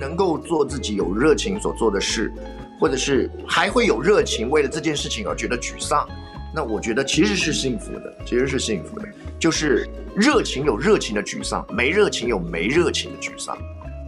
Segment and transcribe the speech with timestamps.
[0.00, 2.32] 能够做自己有热情所做的事，
[2.80, 6.08] 或者是还会有热情为了这件事情而觉得沮丧，
[6.54, 9.06] 那我觉得其实是幸福的，其实是幸福的。
[9.38, 9.86] 就是
[10.16, 13.56] 热情有热情的沮丧，没热情有没热情的沮丧。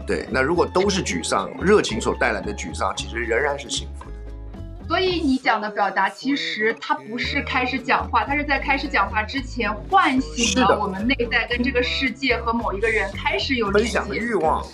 [0.07, 4.07] 对，那如果都是沮丧，热情所带来的沮丧，其实仍然是幸福。
[4.89, 14.67] 所以你讲的表达，其实它不是开始讲话，它是在开始讲话之前唤醒了我们内在跟这个世界和某一个人开始有分享的欲望。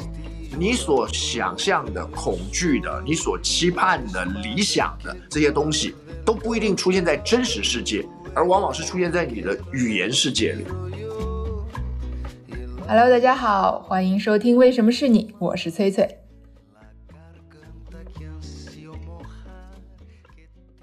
[0.57, 5.95] 你所想象的、恐惧的、你所期盼的、理想的这些东西，
[6.25, 10.65] 都不一定出现在真实世界，而往往是出现在你的语言世界里。
[12.87, 16.09] Hello，大家好，欢迎收听《为什么是你》，我是崔崔。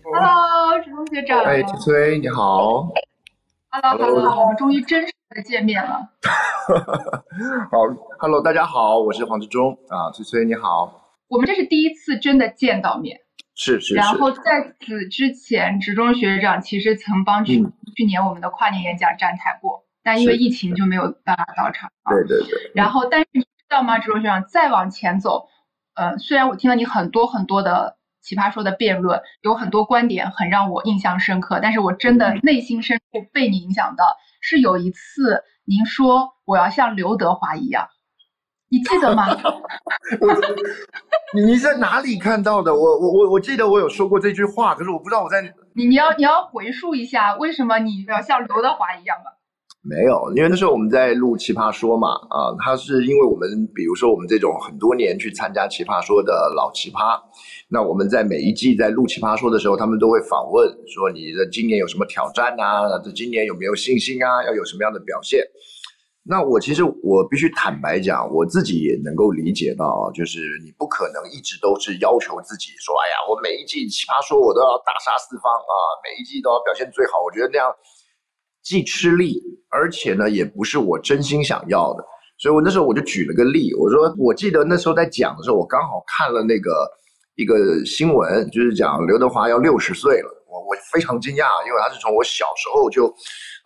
[0.04, 1.44] Hello，志东学长。
[1.44, 2.88] 哎，崔崔，你好。
[3.72, 6.10] Hello，Hello，我们终于真实的见面了。
[7.70, 7.78] 好
[8.20, 11.12] ，Hello，大家好，我是黄志忠啊，崔崔你好。
[11.28, 13.20] 我们这是第一次真的见到面。
[13.54, 13.96] 是是是。
[13.96, 17.62] 然后在此之前，职中学长其实曾帮去
[17.98, 21.92] 去年我们的跨年演讲站台过，但因为疫情就没有办法到场。
[22.10, 22.72] 对对对。
[22.74, 25.50] 然后，但是你知道吗，职中学长，再往前走，
[25.96, 27.98] 呃，虽然我听了你很多很多的。
[28.22, 34.04] 奇葩说的辩论有很多观点很让我印象深刻，但是我真的内心深处被你影响的
[34.48, 37.88] 是有一次您说我要像刘德华一样，
[38.70, 39.26] 你记得吗？
[41.34, 42.72] 你在哪里看到的？
[42.72, 45.42] 我我我我记得我有说过这句话，可是我不知道我在
[45.74, 49.32] 你你要你要回溯一下为什么你要像刘德华一样吗？
[49.82, 57.22] 没有，因为那时候我们在录《奇葩说》嘛，啊，他是因为我们，比如说我们这种很多年去参加《奇葩说》的老奇葩，
[57.68, 63.00] 那我们在每一季在录《奇葩说》的时候，他们都会访问说你的今年有什么挑战啊？
[63.04, 64.44] 这今年有没有信心啊？
[64.46, 65.44] 要有什么样的表现？
[66.28, 75.74] 那我其实我必须坦白讲，我自己也能够理解到，就是你不可能一直都是要求自己说，哎呀，我每一季《奇葩说》我都要大杀四方啊，
[76.04, 77.22] 每一季都要表现最好。
[77.22, 77.70] 我觉得那样。
[78.66, 79.40] 既吃力，
[79.70, 82.04] 而且呢，也不是我真心想要的，
[82.40, 86.72] 所以我那时候我就举了个例，我说我记得那时候在讲的时候，我刚好看了那个
[87.36, 93.06] 一个新闻，就是讲刘德华要六十岁了，我我非常惊讶，因为他是从我小时候就，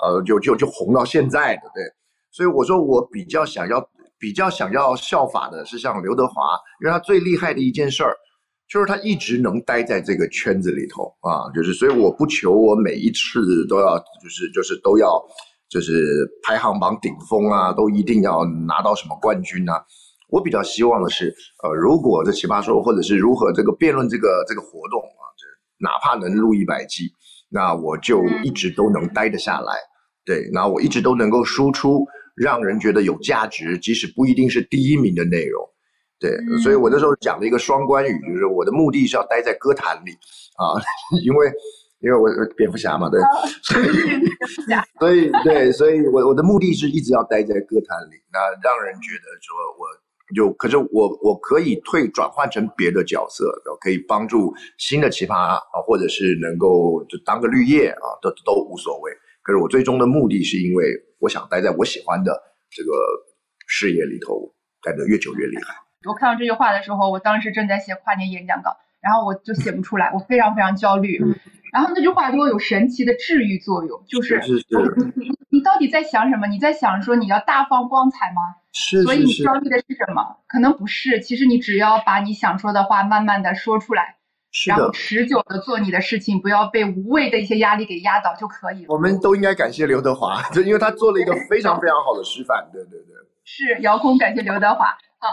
[0.03, 1.83] 呃，就就就红到现在的，对，
[2.31, 3.83] 所以我说我比较想要
[4.19, 6.33] 比较想要效法的是像刘德华，
[6.81, 8.15] 因为他最厉害的一件事儿。
[8.71, 15.19] 就是他一直能待在这个圈子里头啊，就是所以我不求我每一次都要就是就是都要
[15.67, 19.83] 就是排行榜顶峰啊，都一定要拿到什么冠军啊。
[20.29, 25.45] 我比较希望的是，呃，如果这奇葩说或者是如何这个辩论这个这个活动啊，这
[25.83, 27.11] 哪怕能录一百集，
[27.49, 29.73] 那我就一直都能待得下来。
[30.25, 35.67] 对，那我一直都能够输出让人觉得有价值，即使不一定是第一名的内容。
[36.19, 40.11] 对，所以我那时候讲了一个双关语，就是我的目的是要待在歌坛里
[40.59, 40.75] 啊，
[41.25, 41.47] 因为
[42.01, 43.19] 因为我蝙蝠侠嘛，对，
[43.63, 43.85] 所以
[44.99, 49.87] 所以对，所以我我的目的是一直要待在歌坛里，那让人觉得说我
[50.35, 53.45] 就，可是我我可以退转换成别的角色，
[53.81, 59.11] 可以帮助新的奇葩啊，或者是能够就当个绿叶啊，都都无所谓。
[59.41, 60.85] 可是我最终的目的是因为
[61.19, 62.31] 我想待在我喜欢的
[62.69, 62.91] 这个
[63.67, 64.53] 事业里头，
[64.83, 65.75] 待得越久越厉害。
[66.07, 68.69] 我看到这句话的时候，我当时正在写跨年演讲稿，
[69.01, 71.19] 然后我就写不出来，我非常非常焦虑。
[71.71, 74.41] 然后那句话对我有神奇的治愈作用，就是
[75.15, 76.47] 你你到底在想什么？
[76.47, 78.55] 你在想说你要大放光彩吗？
[78.73, 79.03] 是。
[79.03, 80.37] 所以你焦虑的是什么？
[80.47, 84.15] 可能不是，其实你只要把你想说的话慢慢的说出来，
[84.67, 88.87] 然后持久的做你的事情，不要被无谓的一些压力给压倒就可以了。
[88.89, 92.69] 我们都应该感谢刘德华， 就因为他做了一个非常非常好的示范。
[92.71, 93.15] 对对对。
[93.45, 94.87] 是遥控感谢刘德华。
[95.19, 95.27] 啊，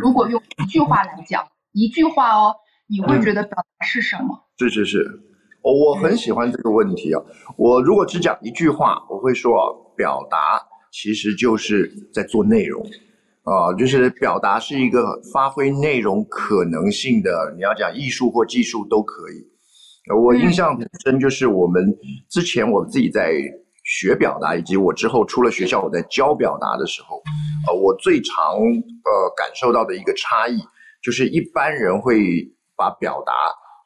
[0.00, 2.56] 如果用一句话来讲，一句话哦，
[2.88, 4.44] 你会觉得表达是什么？
[4.58, 5.20] 是是是，
[5.66, 7.20] 我我很喜欢这个问题啊。
[7.56, 10.62] 我如果只讲一句话，我会说，表达
[10.92, 12.80] 其实就是在做内容
[13.42, 17.52] 啊，就是表达是一个发挥内容可能性的。
[17.56, 20.14] 你要讲艺术或技术都可以。
[20.22, 21.92] 我印象很深，就是我们
[22.30, 23.32] 之前我自己在。
[23.88, 27.22] 学表达，以及我之后出了学校，我在教表达的时候，
[27.68, 30.58] 呃，我最常呃感受到的一个差异，
[31.00, 32.18] 就是一般人会
[32.76, 33.32] 把表达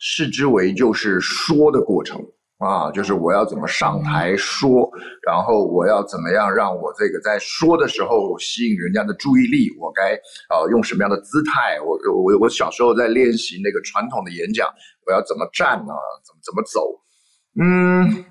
[0.00, 2.20] 视之为就是说的过程
[2.58, 4.91] 啊，就是我要怎么上台说，
[5.26, 10.12] 然后我要怎么样让我这个在说的时候吸引人家的注意力，我该
[10.49, 11.79] 呃用什么样的姿态？
[11.81, 14.69] 我我我小时候在练习那个传统的演讲，
[15.06, 15.93] 我要怎么站呢？
[16.26, 17.00] 怎么怎么走？
[17.61, 18.25] 嗯。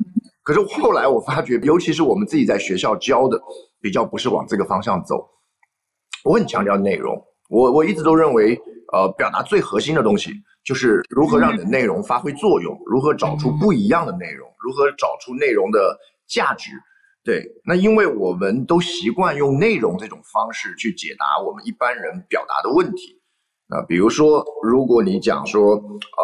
[0.44, 3.40] 可是后来我发觉，尤其是我们自己在学校教的，
[3.80, 5.24] 比较不是往这个方向走。
[6.24, 7.16] 我很强调内容
[7.50, 8.60] 我我一直都认为，
[8.92, 10.32] 呃，表达最核心的东西
[10.64, 15.98] 就是如何让你的内容发挥作用，如何找出不一样的内容，如何找出内容的
[16.28, 16.72] 价值。
[17.24, 23.22] 对，那因为我们都习惯用内容这种方式去解答我们一般人表达的问题。
[23.68, 26.24] 那比如说，如果你讲说，呃，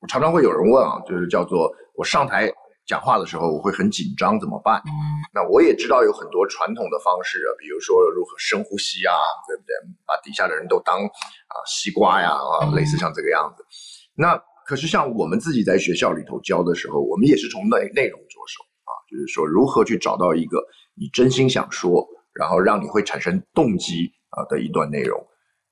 [0.00, 2.50] 我常常会有人问啊，就是叫做我上台。
[2.86, 4.82] 讲话的时候我会很紧张，怎么办？
[5.32, 9.14] 那我也知道有很多传统的方式啊，比如说如何深呼吸啊，
[9.48, 9.74] 对不对？
[10.06, 13.64] 把底下的人都当啊西瓜呀啊，类似像这个样子。
[14.14, 14.36] 那
[14.66, 20.58] 可是像我们自己在学校里头教的时候，我们也是从内内容着手啊，就是说如何去找到一个
[20.94, 25.18] 你真心想说，然后让你会产生动机啊的一段内容。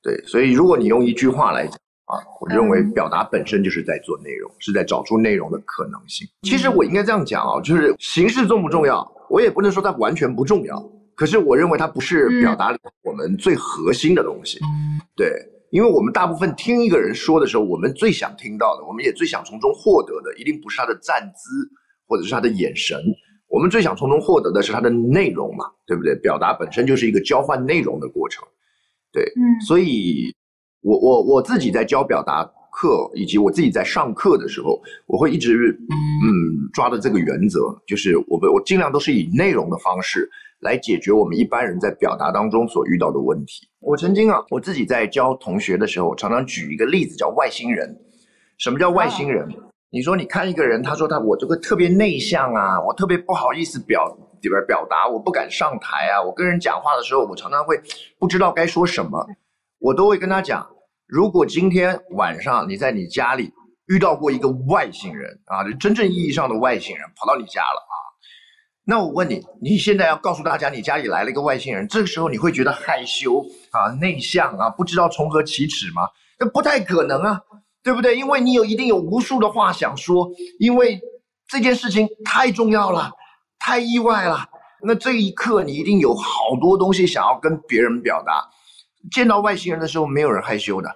[0.02, 1.78] 对，所以如果你用一句话来讲。
[2.06, 6.26] 啊，我认为表达本身就是在做内容，是在找出内容的可能性。
[6.42, 9.08] 其实我应该这样讲啊，就是形式重不重要？
[9.30, 10.82] 我也不能说它完全不重要，
[11.14, 14.58] 可是我认为它不是表达我们最核心的东西。
[15.16, 15.32] 对，
[15.70, 21.70] 因为我们大部分听一个人说的时候，我们最想听到的，我们也最想从中获得的，一定不是他的站姿
[22.06, 22.98] 或者是他的眼神，
[23.48, 26.14] 我们最想从中获得的是他的内容嘛，对不对？
[26.16, 28.44] 表达本身就是一个交换内容的过程。
[29.12, 30.34] 对，嗯，所以。
[30.82, 40.28] 我我我自己在教表达课，以及我自己在上课的时候，我会一直嗯抓的这个原则，就是我们我尽量都是以内容的方式
[40.60, 43.68] 来解决我们一般人在表达当中所遇到的问题。
[43.80, 47.96] 我曾经啊，我自己在教同学的时候，常常举一个例子，叫外星人。
[48.58, 49.48] 什么叫外星人？
[49.90, 54.06] 你说你看一个人，他说他我这个特别内向啊，我特别不好意思表
[54.40, 57.78] 里边表达，我不敢上台啊，我跟人讲话的时候，我常常会
[58.18, 59.24] 不知道该说什么。
[59.82, 60.64] 我都会跟他讲，
[61.08, 63.52] 如果今天晚上你在你家里
[63.86, 67.94] 遇到过一个外星人啊，就真正意义上的外星人跑到你家了啊，
[68.84, 76.02] 那我问你，你现在要告诉大家你家里来了一个外星人，这个时候你会觉得害羞啊、内向啊，不知道从何启齿吗？
[76.38, 77.40] 那不太可能啊，
[77.82, 78.16] 对不对？
[78.16, 80.30] 因为你有一定有无数的话想说，
[80.60, 81.00] 因为
[81.48, 83.10] 这件事情太重要了，
[83.58, 84.46] 太意外了。
[84.84, 88.48] 那这一刻你一定有好多东西想要跟别人表达。
[89.10, 90.88] 见到外星人的时候，没有人害羞的，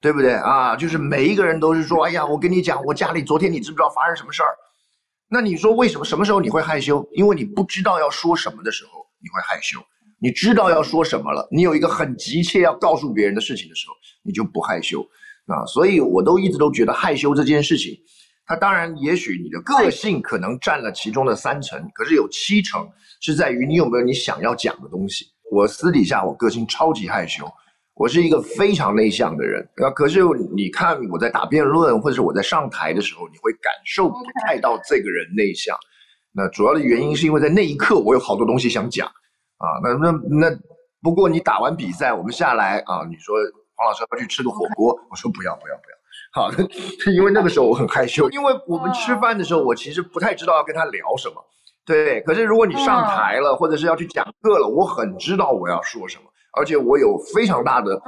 [0.00, 0.74] 对不对啊？
[0.76, 4.48] 就是每一个人都是说：“哎呀，我跟你讲，我家里昨天你知不知道发生什么事儿？”
[5.28, 6.04] 那你说为什么？
[6.04, 7.08] 什么时候你会害羞？
[7.12, 9.78] 因为你不知道要说什么的时候，你会害羞；
[10.20, 15.00] 你知道要说什么了，你有一个很急切要告诉别人的事情的时候，你就不害羞
[15.46, 15.64] 啊。
[15.64, 17.96] 所以我都一直都觉得害羞这件事情，
[18.44, 22.86] 它当然也许你的个性可能占了其中的三成，可是有七成
[23.22, 25.31] 是在于你有没有你想要讲的东西。
[25.52, 27.44] 我私底下我个性超级害羞，
[27.92, 29.62] 我是一个非常内向的人。
[29.76, 30.20] 那可是
[30.56, 34.16] 你看我在打辩论或者是我在上台的时候，你会感受不
[34.46, 35.76] 太到这个人内向。
[36.32, 39.66] 那主要的原因是因为在那一刻我有好多东西想讲啊。
[39.82, 40.10] 那那
[40.48, 40.58] 那
[41.02, 43.36] 不过你打完比赛我们下来啊，你说
[43.76, 45.94] 黄老师要去吃个火锅，我说不要不要不要。
[46.32, 46.50] 好，
[47.12, 51.34] 因为那个时候我很害羞，因为我们吃饭的时候我其实不太知道要跟他聊什么。
[51.84, 56.24] 对，可是如果你上台了，或者是要去讲课了，我很知道我要说什么，
[56.56, 58.00] 而且我有非常大的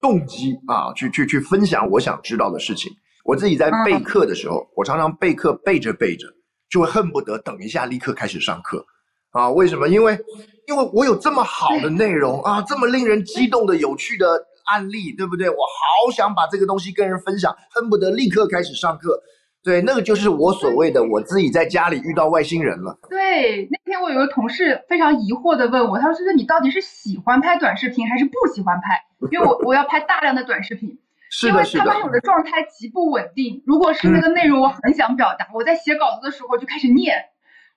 [0.00, 2.92] 动机啊，去去去分享我想知道的事情。
[3.24, 6.26] 我自己在备课的时候，我常常备课备着备着，
[6.68, 8.84] 就会恨不得等一下立刻开始上课
[9.30, 9.48] 啊。
[9.50, 9.88] 为什么？
[9.88, 10.18] 因为
[10.66, 14.26] 因为我有这么好的内容啊，这么令人激动的有趣的
[14.66, 15.48] 案例，对不对？
[15.48, 19.22] 我好想把这个东西跟人分享，恨不得立刻开始上课。
[19.62, 22.98] 对，那个就是我所谓的我自己在家里遇到外星人了。
[23.08, 29.04] 对，那天我有个同事非常疑惑的问我，他说：“崔崔你到底是喜欢拍短视频还是不喜欢拍？
[29.30, 30.98] 因为我我要拍大量的短视频。
[31.46, 33.62] 因为他发现我的状态极不稳定。
[33.64, 37.14] 如果是那个内容我很想表达，我在写稿子的时候就开始念，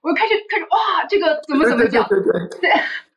[0.02, 2.08] 我就开始开始哇，这个怎么怎么讲？
[2.10, 2.72] 对对对对。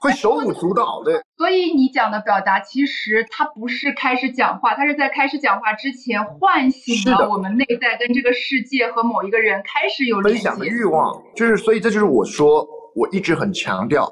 [0.00, 11.20] 会手舞足蹈的，所以你讲的表达其实它不是开始讲话，它是在开始讲话之前唤醒了我们内在跟这个世界和某一个人开始有分享的欲望。
[11.34, 14.08] 就是，所以这就是我说，我一直很强调，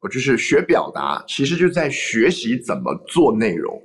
[0.00, 3.80] 我就是学表达，其实就在学习怎么做内容。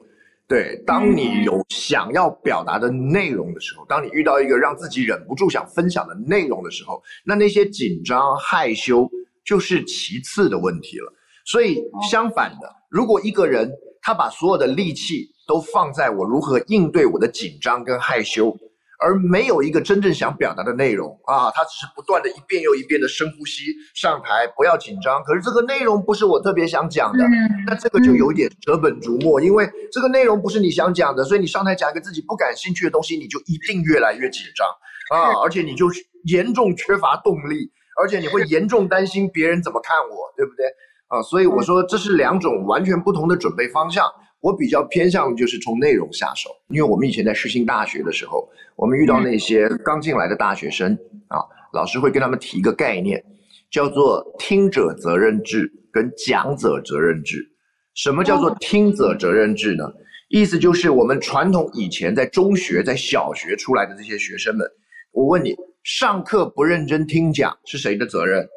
[0.48, 9.10] 对，当你有想要表达的内容的时候，当你遇到一个让自己忍不住想分享的内容的时候，那那些紧张害羞
[9.46, 11.14] 就是其次的问题了。
[11.52, 13.70] 所以相反的，如果一个人
[14.02, 18.56] 他把所有的力气都放在我如何应对我的紧张跟害羞，
[19.04, 25.22] 而没有一个真正想表达的内容啊，他只是不断的一遍又一遍的深呼吸上台，不要紧张。
[25.26, 27.26] 可是这个内容不是我特别想讲的，
[27.68, 35.88] 那这个就有点舍本逐末，因为这个内容不是你想讲的，所以你上台讲一个自己不感兴趣的东西，你就一定越来越紧张啊，而且你就
[36.26, 37.70] 严重缺乏动力，
[38.02, 40.66] 而且你会严重担心别人怎么看我，对不对？
[41.12, 44.06] 啊，所以我说这是两种完全不同的准备方向，
[44.40, 53.22] 我比较偏向就是从内容下手，因为我们以前在世新大学的时候，我们遇到那些刚进来的大学生啊，老师会跟他们提一个概念，
[53.70, 57.46] 叫做听者责任制跟讲者责任制。
[57.94, 59.84] 什么叫做听者责任制呢？
[60.30, 64.66] 意思就是我们传统以前在中学、在小学出来的这些学生们，
[65.12, 65.54] 我问你，
[65.84, 68.48] 上课不认真听讲是谁的责任？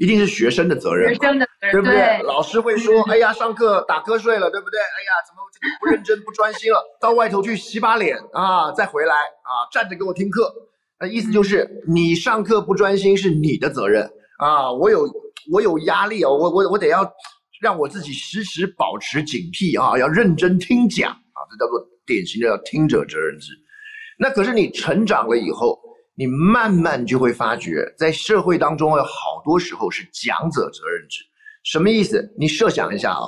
[0.00, 2.22] 一定是学生的责任，学生的责任，对不对？
[2.22, 4.80] 老师会说：“哎呀，上课打瞌睡了，对不对？
[4.80, 6.82] 哎呀，怎么这个不认真、不专心了？
[6.98, 10.50] 到外头去洗把脸啊，再回来啊，站着给我听课。”
[10.98, 14.72] 那意思就是你上课不专心是你的责任啊！
[14.72, 15.06] 我有
[15.52, 17.06] 我有压力啊，我我我得要
[17.60, 23.52] 让我自己时时保持警惕啊，要认真听讲啊，这叫做典型的要听者责任制。
[24.18, 25.78] 那可是你成长了以后。
[26.20, 31.24] 你慢慢就会发觉，在社会当中有好多时候是讲者责任制，
[31.62, 32.30] 什么意思？
[32.38, 33.22] 你设想一下啊，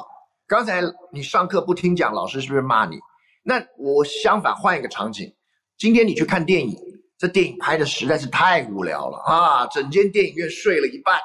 [0.47, 2.99] 刚才你上课不听讲，老师是不是骂你？
[3.43, 5.35] 那我相反换一个场景，
[5.79, 6.77] 今天你去看电影，
[7.17, 11.19] 这电影拍的实在是太无聊了啊，整间电影院睡了一半，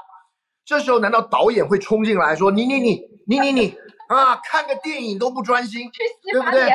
[0.64, 3.78] 这时候难道导演会冲进来说你你你你你你？
[4.08, 5.92] 啊，看个电影都不专心，
[6.32, 6.70] 对不对？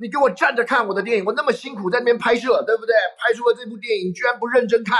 [0.00, 2.94] 你给我站着看我的电影，我那么辛苦在那边拍摄，对不对？
[3.18, 4.98] 拍出了这部电影，居然不认真看，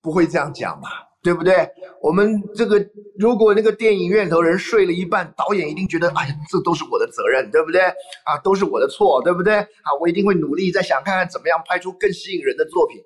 [0.00, 0.88] 不会这样讲嘛？
[1.22, 1.68] 对不对？
[2.00, 2.86] 我们这个
[3.18, 7.80] 如果那个电影院头人睡了一半，导演一定觉得，哎呀，这都是我的责任，对不对？
[8.24, 9.56] 啊，都是我的错，对不对？
[9.56, 13.02] 啊，我一定会努力再想看看怎么样拍出更吸引人的作品，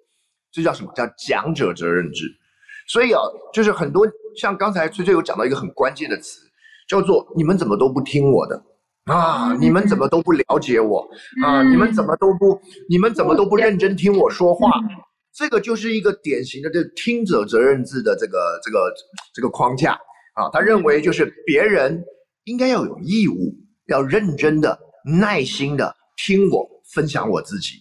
[0.52, 2.26] 这叫什么叫讲者责任制？
[2.86, 3.20] 所以啊，
[3.52, 6.40] 就是很多像刚才崔崔有讲到一个很关键的词。
[6.88, 8.62] 叫做你们怎么都不听我的
[9.08, 9.56] 啊？
[9.58, 11.08] 你们怎么都不了解我
[11.44, 11.62] 啊？
[11.62, 14.70] 你们怎么都不你们怎么都不认真听我说话？
[15.34, 18.92] 这个就是一个典型的这听者责任制的这个这个
[19.34, 19.92] 这个框架
[20.34, 20.48] 啊。
[20.52, 22.02] 他认为就是别人
[22.44, 23.54] 应该要有义务，
[23.86, 24.78] 要认真的、
[25.20, 27.74] 耐心的听我分享我自己。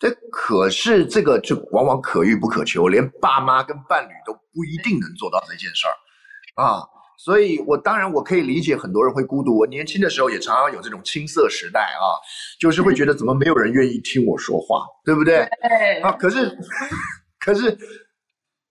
[0.00, 5.94] 这可是这个就往往可遇不可求，连爸妈跟伴侣都不一定能做到这件事儿
[6.62, 6.82] 啊。
[7.18, 9.58] 所以，我当然我可以理解很多人会孤独。
[9.58, 12.14] 我年轻的时候也常常有这种青涩时代啊，
[12.60, 15.40] 就是会觉得怎么没有人愿意听我说话，对不对？
[16.00, 16.56] 啊，可是，
[17.40, 17.76] 可是，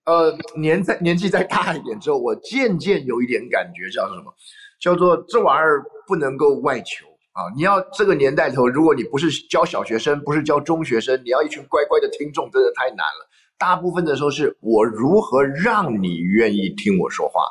[0.05, 4.33] 呃，年在年纪再大一点之后，我渐渐有一点感觉，叫什么？
[4.79, 7.51] 叫做这玩意儿不能够外求啊！
[7.53, 13.29] 你要这个年代头，如果你不是教小学生，不是教中学生，你要一群乖乖的听众，真的太难了。
[13.57, 17.41] 大部分的时候是我如何让你愿意听我说话。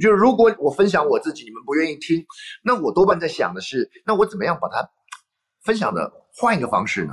[0.00, 2.24] 就如果我分享我自己，你们不愿意听，
[2.62, 4.88] 那我多半在想的是，那我怎么样把它
[5.64, 7.12] 分享的换一个方式呢？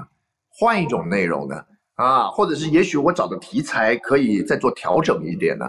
[0.49, 1.63] 换一种内容呢？
[1.95, 5.65] 啊，或者是也许我找的题材可以再做调整一点呢？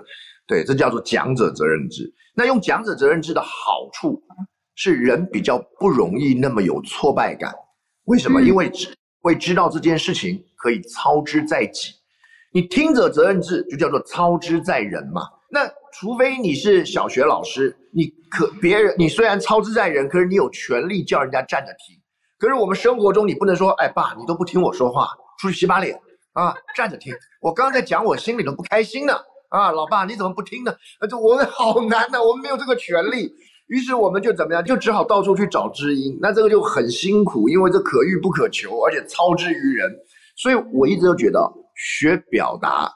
[0.47, 2.13] 对，这叫做讲者责任制。
[2.35, 4.23] 那用讲者责任制的好处
[4.75, 7.53] 是人比较不容易那么有挫败感。
[8.05, 8.41] 为什么？
[8.43, 8.71] 因为
[9.21, 11.93] 会知道这件事情可以操之在己。
[12.53, 15.23] 你听者责任制就叫做操之在人嘛。
[15.53, 21.97] 那除非你是小学老师，你可别人你虽然操之在人，可是你有权利叫人家站着听。
[22.39, 25.09] 可是我们生活中你不能说，哎爸，你都不听我说话，
[25.41, 25.99] 出去洗把脸
[26.33, 27.13] 啊，站着听。
[27.43, 29.13] 我刚刚在讲，我心里都不开心呢。
[29.51, 30.71] 啊，老爸你怎么不听呢？
[31.01, 33.33] 啊，这我们好难呐，我们没有这个权利。
[33.67, 36.17] 于是我们就怎么样，就只好到处去找知音。
[36.21, 39.91] 那这个就很辛苦，因为这可遇不可求，而且操之于人。
[40.37, 42.91] 所以我一直都觉得学表达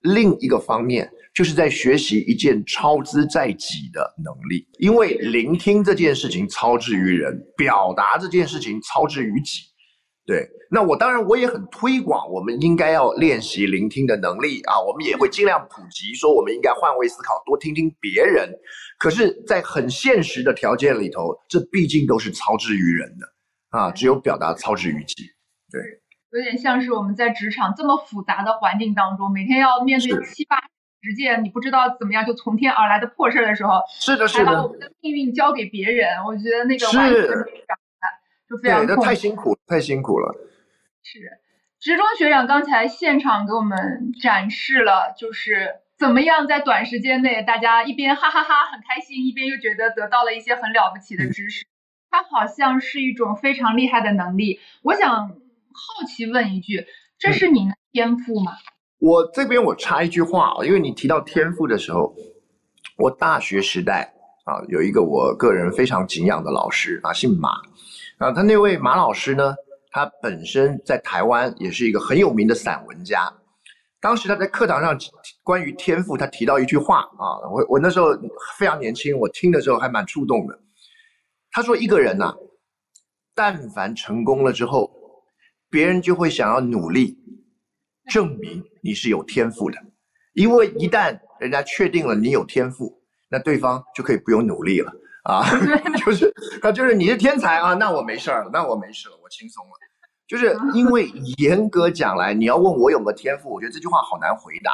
[0.00, 1.10] 另一个方面。
[1.36, 9.60] 就是在学习一件操之在己的能力，因为聆听这件事情操之于人，表达这件事情操之于己。
[10.24, 18.50] 对，那我当然我也很推广，我们应该要练习聆听的能力啊，我们也会尽量普及，说我们应该换位思考，多听听别人。
[18.98, 25.14] 可是，在很现实的条件里头，这毕竟都是操之于人的啊，只有表达操之于己。
[25.70, 25.82] 对，
[26.32, 30.56] 有点像是我们在职场这么复杂的环境当中，每天要面对七八。
[31.06, 37.46] 实践你不知道怎么样就从天而来的破事儿的时候，是的，是的，还把我们的命运交给别人，我觉得那个完全是
[38.48, 40.34] 就非常对，太辛苦，太辛苦了。
[41.04, 41.38] 是，
[41.78, 51.64] 职中学长刚才现场给我们展示了，就是怎么样在短时间内，大家一边哈哈哈很开心，一边又觉得得到了一些很了不起的知识。
[52.10, 54.60] 它好像是一种非常厉害的能力。
[54.82, 56.86] 我想好奇问一句，
[57.18, 58.52] 这是你的天赋吗？
[58.98, 62.14] 我这边我插一句话啊，因为你提到天赋的时候，
[62.96, 64.12] 我大学时代
[64.44, 67.50] 啊有一个我个人非常敬仰的老师啊，姓马
[68.18, 69.54] 啊，他那位马老师呢，
[69.90, 73.32] 他本身在台湾也是一个很有名的散文家。
[74.00, 74.96] 当时他在课堂上
[75.42, 78.08] 关于天赋，他提到一句话啊，我我那时候
[78.58, 80.58] 非常年轻，我听的时候还蛮触动的。
[81.50, 82.34] 他说一个人呐，
[83.34, 84.90] 但凡成功了之后，
[85.70, 87.18] 别人就会想要努力
[88.10, 89.76] 证明你是有天赋的，
[90.34, 92.96] 因为一旦人家确定了你有天赋，
[93.28, 94.92] 那对方就可以不用努力了。
[95.24, 95.42] 啊，
[96.06, 99.70] 就是他就是你是天才啊，那我没事儿了，那我没事了，我轻松了。
[100.28, 104.70] 就是因为严格讲来，你要问我有没有天赋，我觉得这句话好难回答。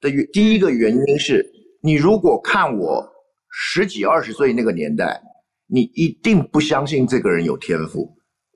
[0.00, 1.48] 的原第一个原因是，
[1.80, 3.08] 你如果看我
[3.48, 5.22] 十几二十岁那个年代，
[5.68, 8.12] 你一定不相信这个人有天赋，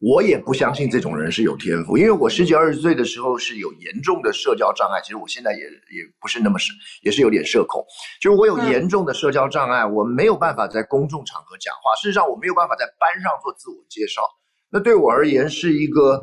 [0.07, 6.73] 我也不相信这种人是有天赋，因为我十几二十岁的时候是有严重的社交障碍，其实我现在也也不是那么是，
[7.03, 7.85] 也是有点社恐，
[8.21, 14.23] 就是我有严重的社交障碍，我没有办法在公众场合讲话，事实上我没有办法在班上做自我介绍。
[14.71, 16.23] 那对我而言是一个，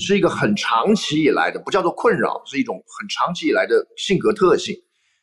[0.00, 4.74] 是一个很长期以来的，不叫做困扰，是一种很长期以来的性格特性。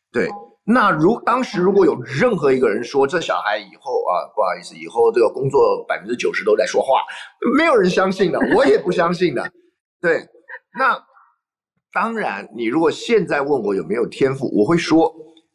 [0.09, 0.29] 对，
[0.71, 7.01] 那如当时如果有任何一个人说这小孩以后啊，不好意思，以后这个工作百分之九十都在说话，
[7.57, 9.51] 没有人相信的， 我也不相信的。
[9.99, 10.27] 对，
[10.77, 11.03] 那
[11.91, 15.11] 当然，你如果现在问我有没有天赋，我会说，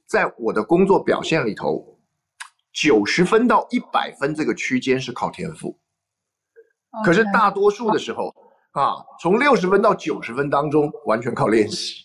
[0.09, 1.97] 在我的工作表现里头，
[2.73, 5.79] 九十分到一百分这个区间是靠天赋。
[7.05, 8.35] 可是大多数的时候，
[8.73, 12.03] 啊，从六十分到九十分当中，完全靠练习。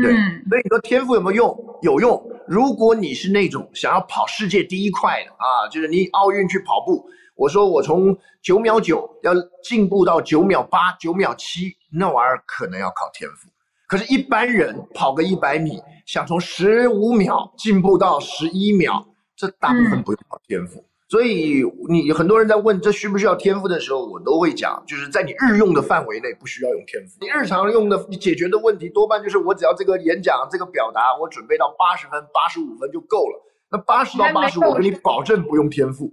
[0.00, 0.12] 对，
[0.48, 1.67] 所以你说天赋有没有用？
[1.82, 2.22] 有用。
[2.46, 7.04] 如果你是那种想要跑世界第一快的啊，就是你奥运去跑步，
[7.34, 9.32] 我说我从九秒九要
[9.62, 13.48] 进步到九秒八、九秒七，那玩意儿可能要靠天赋。
[13.86, 20.84] 可是，一般人跑个一百米，想从十五秒进步到十一秒，这大部分不用靠天赋。
[21.08, 27.16] 所以你很多人在问这需不需要天赋的时候，我都会讲，就是在你日用的范围内不需要用天赋。
[27.20, 33.42] 你日常用的你解决的问题多半就是我只要这个演讲这个表达我准备到八十分八十五分就够了。
[33.70, 36.12] 那八十到八十五，我给你保证不用天赋。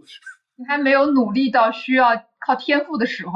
[0.55, 2.07] 你还没有努力到需要
[2.45, 3.31] 靠天赋的时候。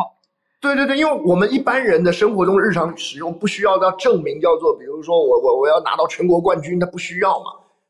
[0.62, 7.46] 对对对，因为我们一般人的生活中日常使用不需要到证明，叫做比如说我我我要拿到全国冠军，那不需要嘛，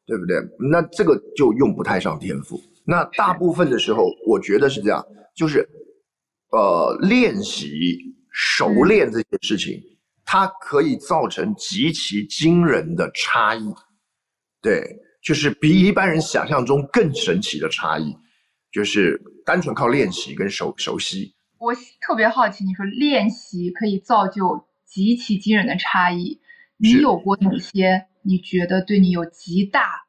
[0.06, 0.38] 对不对？
[0.72, 2.60] 那这个就用不太上天赋。
[2.86, 5.68] 那大部分的时候，我觉得是这样，就是，
[6.52, 7.98] 呃，练习
[8.32, 9.80] 熟练这件事情，
[10.26, 13.64] 它可以造成极其惊人的差异，
[14.62, 14.84] 对，
[15.24, 18.16] 就是比一般人想象中更神奇的差异，
[18.72, 21.34] 就是单纯靠练习跟熟熟悉。
[21.60, 26.40] 我特别好奇，你说练习可以造就极其惊人的差异，
[26.78, 28.06] 你有过哪些？
[28.22, 30.06] 你觉得对你有极大？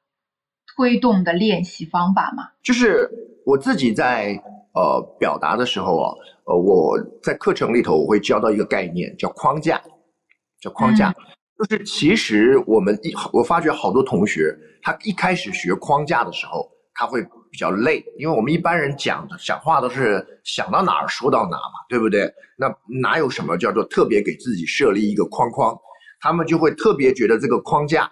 [0.77, 2.49] 推动的练习方法吗？
[2.63, 3.11] 就是
[3.45, 4.41] 我自己在
[4.75, 9.81] 呃表达的时候啊，呃我在课程里头我会教到一个概念叫框架，
[10.61, 11.13] 叫框架，
[11.59, 22.33] 就是其实我们一我发觉好多同学他一开始学框架的时候他会比较累，因为我们一般人讲的讲话都是想到哪儿说到哪嘛，对不对？
[22.57, 25.77] 那哪有什么叫做特别给自己设立一个框框？
[26.21, 28.09] 他们就会特别觉得这个框架。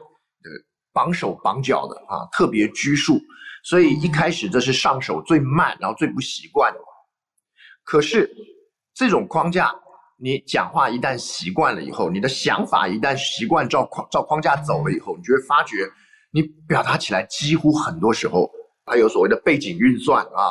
[0.98, 3.20] 绑手绑脚的啊，特别拘束，
[3.62, 6.80] 所以一开始这是上手最慢，然后最不习惯的。
[7.84, 8.28] 可是
[8.92, 9.72] 这种框架，
[10.20, 15.88] 你讲话一旦习惯了以后，你的想法一旦习惯照框照框架走了以后，你就会发觉，
[16.32, 18.50] 你表达起来几乎很多时候
[18.84, 20.50] 还有所谓的背景运算啊，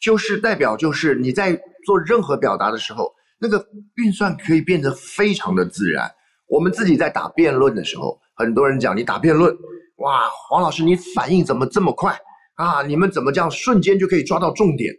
[0.00, 6.08] 就是代表就是你在做任何表达的时候，那个运算可以变得非常的自然。
[6.46, 9.52] 我们自己在打辩论的时候，很多人讲你打辩论。
[9.98, 12.16] 哇，黄老师，你反应怎么这么快
[12.54, 12.82] 啊？
[12.82, 14.94] 你们怎么这样瞬间就可以抓到重点？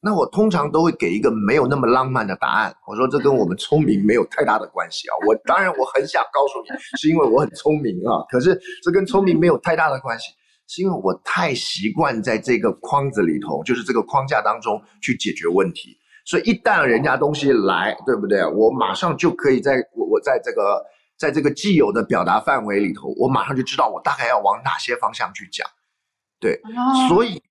[0.00, 2.74] 那我通常都会给一个没有那么浪漫的答案。
[2.88, 5.12] 我说这跟我们聪明没有太大的关系啊。
[5.24, 8.24] 我当然我很想告诉你，是因为我很聪明啊。
[8.28, 10.32] 可是这跟聪明没有太大的关系，
[10.66, 15.96] 是因为我太习惯在这个框子里头，就是这个框架当中去解决问题。
[16.24, 18.44] 所以一旦人家东西来，对不对？
[18.44, 20.84] 我马上就可以在我我在这个。
[21.20, 25.68] 在这个既有的表达范围里头，我马上就知道我大概要往哪些方向去讲，
[26.40, 26.58] 对，
[27.10, 27.42] 所以，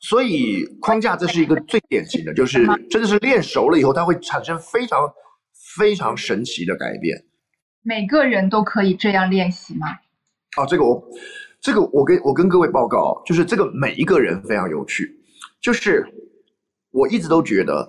[0.00, 5.08] 所以框架这是一个最典型的，就是真的是练熟了以后，它会产生非常
[5.76, 7.24] 非常神奇的改变。
[7.82, 9.86] 每个人都可以这样练习吗？
[10.56, 11.00] 哦，这个我，
[11.60, 15.08] 这个我跟我跟各位报告，就是这个每一个人非常有趣，
[15.60, 16.04] 就是
[16.90, 17.88] 我一直都觉得，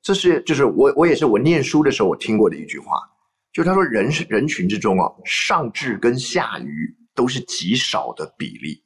[0.00, 3.08] 这是就是我我也是我念书的时候我听过的一句话。
[3.52, 8.82] 就他说，人是人群之中啊，上智跟下愚都是极少的比例，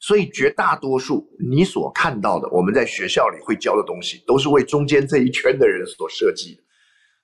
[0.00, 6.62] 所以绝大多数你所看到的，我们在学校里会教的东西，都是为中间这一圈的人所设计的。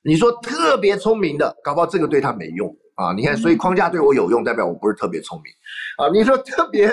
[0.03, 3.13] 你说特别聪明的，搞不好这个对他没用啊。
[3.13, 5.53] 你看，所以框架对我有用，代表我不是特别聪明
[5.99, 6.11] 啊。
[6.11, 6.89] 你说特别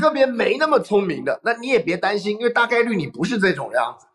[0.00, 4.06] 特别没那么聪明的，那你也别担心，因为大概率你不是这种样子。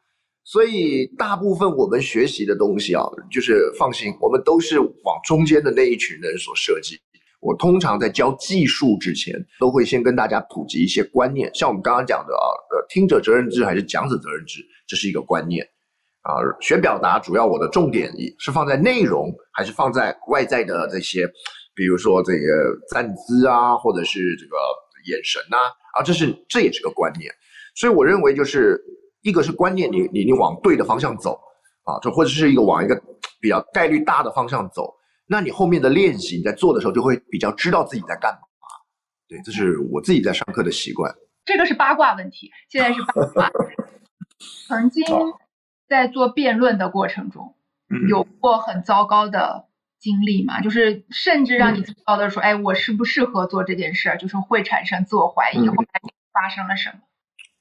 [0.47, 6.97] 所以大部分我们学习的东西啊，就是放心，我们都是往中间的那一群人所设计。
[7.41, 15.67] 我通常在教技术之前，都会先跟大家普及一些观念，像我们刚刚讲的啊，呃，听者责任制还是讲者责任制，这是一个观念
[16.21, 16.39] 啊。
[16.61, 21.27] 学表达主要我的重点是放在内容，还是放在外在的这些，
[21.75, 24.55] 比如说这个站姿啊，或者是这个
[25.11, 25.57] 眼神呐
[25.99, 27.29] 啊，这是这也是个观念。
[27.75, 28.81] 所以我认为就是
[29.27, 31.37] 一个是观念，你你你往对的方向走
[31.83, 32.95] 啊，就或者是一个往一个
[33.41, 34.93] 比较概率大的方向走。
[35.27, 38.39] 那你后面的练习，你在做的时候就会比较知道自己在干嘛。
[39.27, 41.13] 对，这是我自己在上课的习惯。
[41.43, 43.51] 这个是八卦问题，现在是八卦。
[44.69, 45.03] 曾经
[45.89, 47.53] 在做辩论的过程中，
[48.07, 49.67] 有过很糟糕的
[49.99, 50.61] 经历吗？
[50.61, 54.17] 就是甚至让你糟糕的说，哎，我适不适合做这件事儿？
[54.17, 55.67] 就是会产生自我怀疑。
[55.67, 56.99] 后来发生了什么？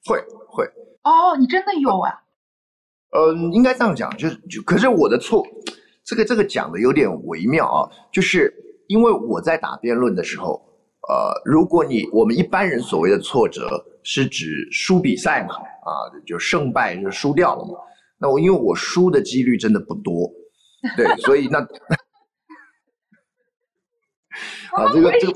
[0.05, 0.70] 会会。
[1.07, 2.21] 哦，你真的有啊？
[3.11, 5.47] 嗯，应该这样讲，就是就可是我的错。
[6.05, 8.53] 这个这个讲的有点微妙啊，就是
[8.88, 10.61] 因为我在打辩论的时候，
[11.09, 17.79] 呃，如果你我们一般人所谓的挫折是指输比赛嘛，啊，就胜败就输掉了嘛。
[18.19, 20.29] 那我因为我输的几率真的不多，
[20.97, 21.61] 对，所以那
[24.73, 25.35] 啊，这个这个，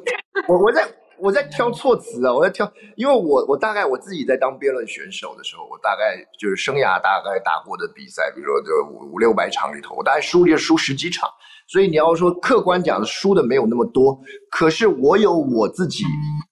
[0.48, 0.82] 我我在。
[1.22, 11.28] 我在挑措辞啊，我在挑，因为我我大概我自己在当辩论选手的时候，我大概就是生涯大概打过的比赛，比如说这五五六百场里头，我大概输就输十几场，
[11.68, 14.18] 所以你要说客观讲输的没有那么多，
[14.50, 16.04] 可是我有我自己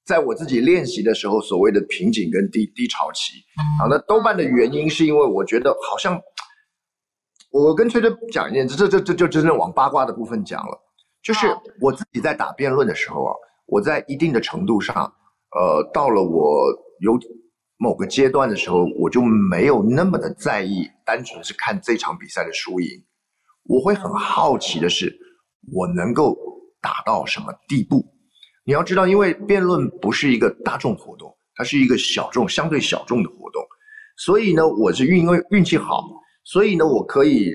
[0.05, 3.35] 在我自己练习的时候所谓的瓶颈跟低低潮期。
[3.81, 6.21] 啊，那多半的原因是因为我觉得好像
[7.51, 10.79] 我跟崔崔讲一件，这这这就真正往八卦的部分讲了，
[11.23, 11.47] 就是
[11.81, 13.35] 我自己在打辩论的时候啊。
[13.69, 15.05] 我在一定的程度上，
[15.55, 17.19] 呃，到了我有
[17.77, 22.89] 某个阶段的时候，我就没有那么的在意，单纯是看这场比赛的输赢。
[23.65, 25.15] 我会很好奇的是，
[25.73, 26.35] 我能够
[26.81, 28.03] 打到什么地步？
[28.65, 33.63] 你要知道，因为辩论不是一个大众活动，它是一个小众、相对小众的活动，
[34.17, 36.03] 所以呢，我是运因为运气好，
[36.45, 37.53] 所以呢，我可以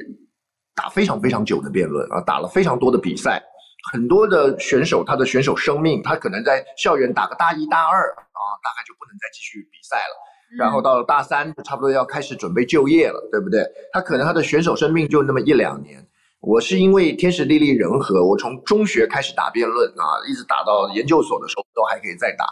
[0.76, 3.43] 打非常非常久的辩论啊，打了非常多的比赛。
[3.91, 10.15] 很多的选手，他的选手生命，他可能在校园打个大一、大二啊，大概就不能再继续比赛了。
[10.58, 13.65] 然后到了大三，差不多要开始准备就业了，对不对？
[13.91, 16.06] 他可能他的选手生命就那么一两年。
[16.39, 22.46] 我是因为天时地利人和，我从中学开始打辩论啊，一直打到研究所的时候都还可以再打。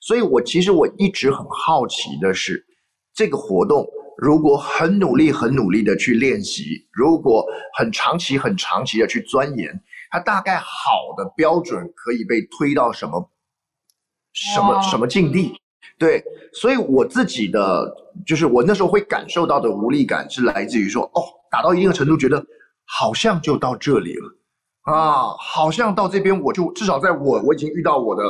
[0.00, 2.64] 所以我其实我一直很好奇的是，
[3.14, 7.44] 这个活动如果很努力、很努力的去练习，如果
[7.76, 9.82] 很长期、很长期的去钻研。
[10.14, 13.28] 它大概好的标准可以被推到什么
[14.32, 15.52] 什么什么境地？
[15.98, 16.22] 对，
[16.52, 17.92] 所以我自己的
[18.24, 22.40] 就是我那时候会感受到的无力感是来自于说，哦，打到一定的程度，觉得
[22.84, 24.38] 好像就到这里了
[24.82, 28.22] 啊，好像到这边我就至少在我我已经遇到我的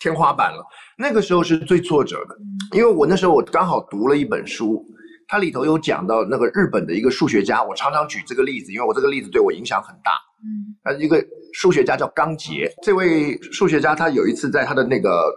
[0.00, 0.62] 天花板了。
[0.98, 2.36] 那个时候是最挫折的，
[2.76, 4.84] 因为我那时候我刚好读了一本书。
[5.26, 10.12] 它里头有讲到那个日本的一个数学家，我常常举这个例子，因为我这个例子对我影响很大。
[10.44, 15.32] 嗯，他一个数学家叫刚杰，这位数学家他有一次在他的那个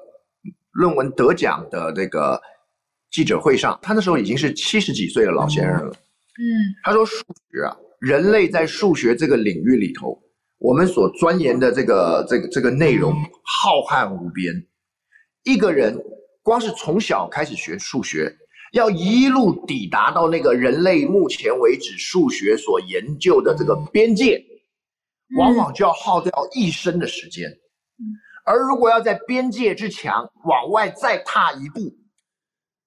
[0.72, 2.42] 论文得奖的那个
[3.10, 5.92] 记者会上，他那时候已经是七十几岁的老先生了。
[5.92, 6.44] 嗯，
[6.84, 10.22] 他说数学啊，人类在数学这个领域里头，
[10.58, 14.54] 我们所钻研的这个这个这个内容浩瀚无边，
[15.46, 15.98] 一个人
[16.44, 18.36] 光是从小开始学数学。
[18.74, 24.44] 要一路抵达到那个人类目前为止数学所研究的这个边界，
[25.36, 27.50] 往往就要耗掉一生的时间。
[28.46, 31.94] 而如果要在边界之墙往外再踏一步，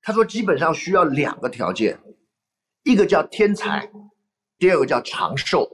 [0.00, 1.98] 他说基本上需要两个条件，
[2.84, 3.90] 一个叫天才，
[4.58, 5.68] 第二个叫长寿，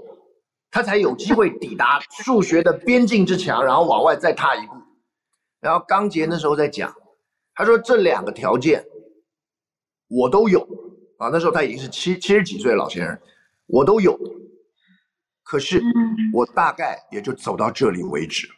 [0.71, 4.75] 他才有机会抵达数学的边境之墙，然后往外再踏一步。
[5.61, 6.95] 然后刚杰那时候在讲，
[7.55, 8.85] 他说这两个条件。
[10.09, 10.61] 我都有
[11.19, 13.19] 啊，那时候他已经是七七十几岁的老先生，
[13.67, 14.17] 我都有，
[15.47, 15.81] 可是
[16.35, 18.49] 我大概也就走到这里为止，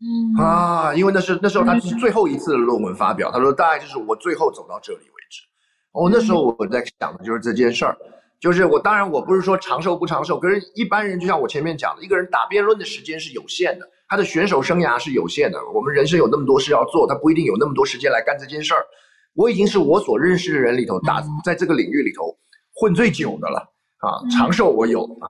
[0.00, 0.40] 嗯。
[0.40, 5.42] 啊，因为那是那时候他是最后一次的论文发表，他说大概就是我最后走到这里为止。
[5.90, 7.98] 哦，那时候我在想的就是这件事儿，
[8.38, 18.86] 就是我当然我不是说长寿不长寿，可是一般人就像我前面讲的，一个人打辩论的时间是有限的，他的选手生涯是有限的，我们人生有那么多事要做，他不一定有那么多时间来干这件事儿。
[19.34, 22.36] 我已经是我所认识的人里头打在这个领域里头
[22.72, 23.58] 混最久的了
[23.98, 25.26] 啊，长寿我有啊，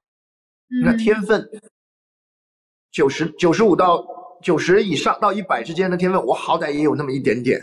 [0.82, 1.48] 那天分
[2.92, 4.04] 九十九十五到
[4.42, 7.60] 九十以上到一百之间的天分，我好歹也有那么一点点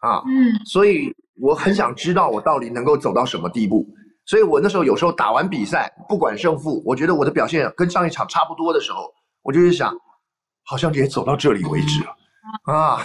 [0.00, 3.86] 啊，嗯，所以我很想知道我到底能够走到什么地步。
[4.26, 9.92] 所以我那时候有时候打完比赛，不管胜负，我觉得我的表现跟上一场差不多的时候，我就是想，
[10.64, 12.10] 好像也走到这里为止了
[12.72, 13.00] 啊。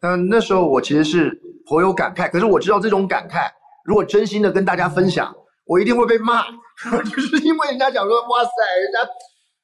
[0.00, 3.50] 嗯， 那时候我其实是颇有感慨，可是我知道这种感慨，
[3.84, 5.34] 如果真心的跟大家分享，
[5.66, 6.44] 我一定会被骂，
[7.10, 8.50] 就是因为人家讲说，哇塞，
[8.82, 9.08] 人家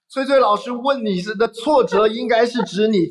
[0.09, 3.11] 崔崔老师问你是的挫折，应该是指你。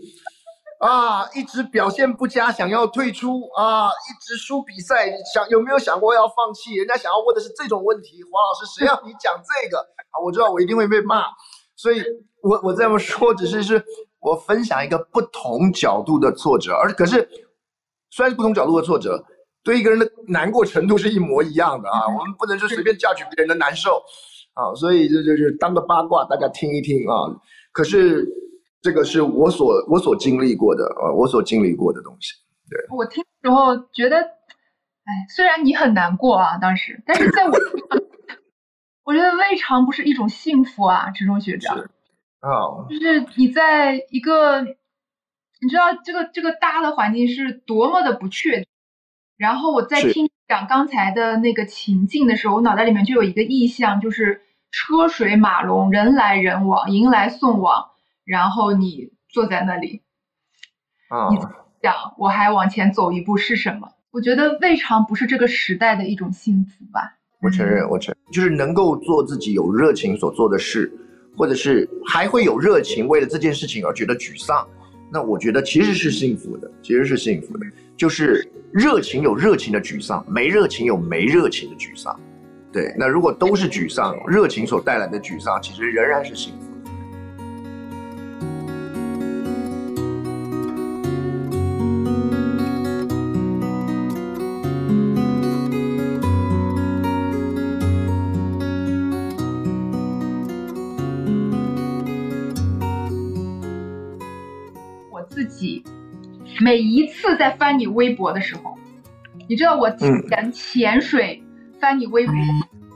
[0.79, 6.73] 啊，一直表现不佳，想要退出啊，一直输比赛，想有没有想过要放弃？
[6.73, 10.17] 人家想要问的是这种问题，黄老师，谁让你讲这个啊？
[10.25, 11.25] 我知道我一定会被骂，
[11.75, 12.01] 所以
[12.41, 13.85] 我我这么说只是是
[14.21, 17.29] 我分享一个不同角度的挫折，而可是
[18.09, 19.23] 虽然是不同角度的挫折，
[19.63, 22.07] 对一个人的难过程度是一模一样的啊。
[22.07, 24.01] 我们不能说随便嫁娶别人的难受
[24.53, 27.29] 啊，所以这就是当个八卦，大家听一听啊。
[27.71, 28.27] 可是。
[28.83, 32.33] 这个是我所我所经历过的，啊，我所经历过的东西。
[32.67, 37.51] 对我听的时候觉得，哎，虽然你很难过啊，当时，但是在我，
[39.03, 41.77] 我觉得未尝不是一种幸福啊，池中学长。
[41.77, 48.65] 啊，就是你在一个，你知道这个这个大的环境是多么的不确定。
[49.41, 57.89] 然后我在听讲刚才的那个情境的时候，我脑袋里面就有一个意象，就是车水马龙，人来人往，迎来送往。
[58.23, 60.03] 然后你坐在那里，
[61.31, 61.39] 你
[61.81, 63.91] 想我还往前走一步是什么？
[64.11, 67.17] 我觉得未尝不是这个时代的一种幸福吧。
[67.41, 70.93] 我承认，我承认，就是能够做自己有热情所做的事，
[71.35, 74.67] 或者是还会有热情为了这件事情而觉得沮丧，
[75.11, 77.65] 那我觉得其实是幸福的，其实是幸福的。
[78.01, 82.19] 就是热情有热情的沮丧，没热情有没热情的沮丧。
[82.73, 86.70] 对，那如果都是沮丧，热情所带来的沮丧，其实仍然是幸福。
[106.61, 108.77] 每一次在翻你微博的时候，
[109.49, 111.43] 你知道我前潜水
[111.79, 112.35] 翻你微博，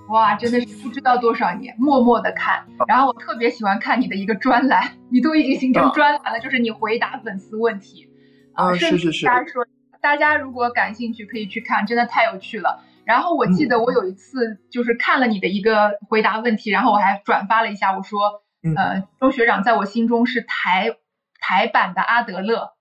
[0.09, 2.63] 哇，真的是不知道多少年，默默的看。
[2.87, 8.07] 然后我特别喜欢看你的一个专栏，你都已经形成专栏了，就是你回答粉丝问题
[8.53, 9.25] 啊，是是是。
[9.25, 9.65] 大家说，
[9.99, 12.83] 大家如果感兴趣可以去看，真的太有趣了。
[13.03, 18.43] 然后我记得我有一次就是看了你的一个回答问题，然后我还转发了一下，我说，
[18.75, 20.95] 呃，周学长在我心中是台
[21.39, 22.74] 台版的阿德勒。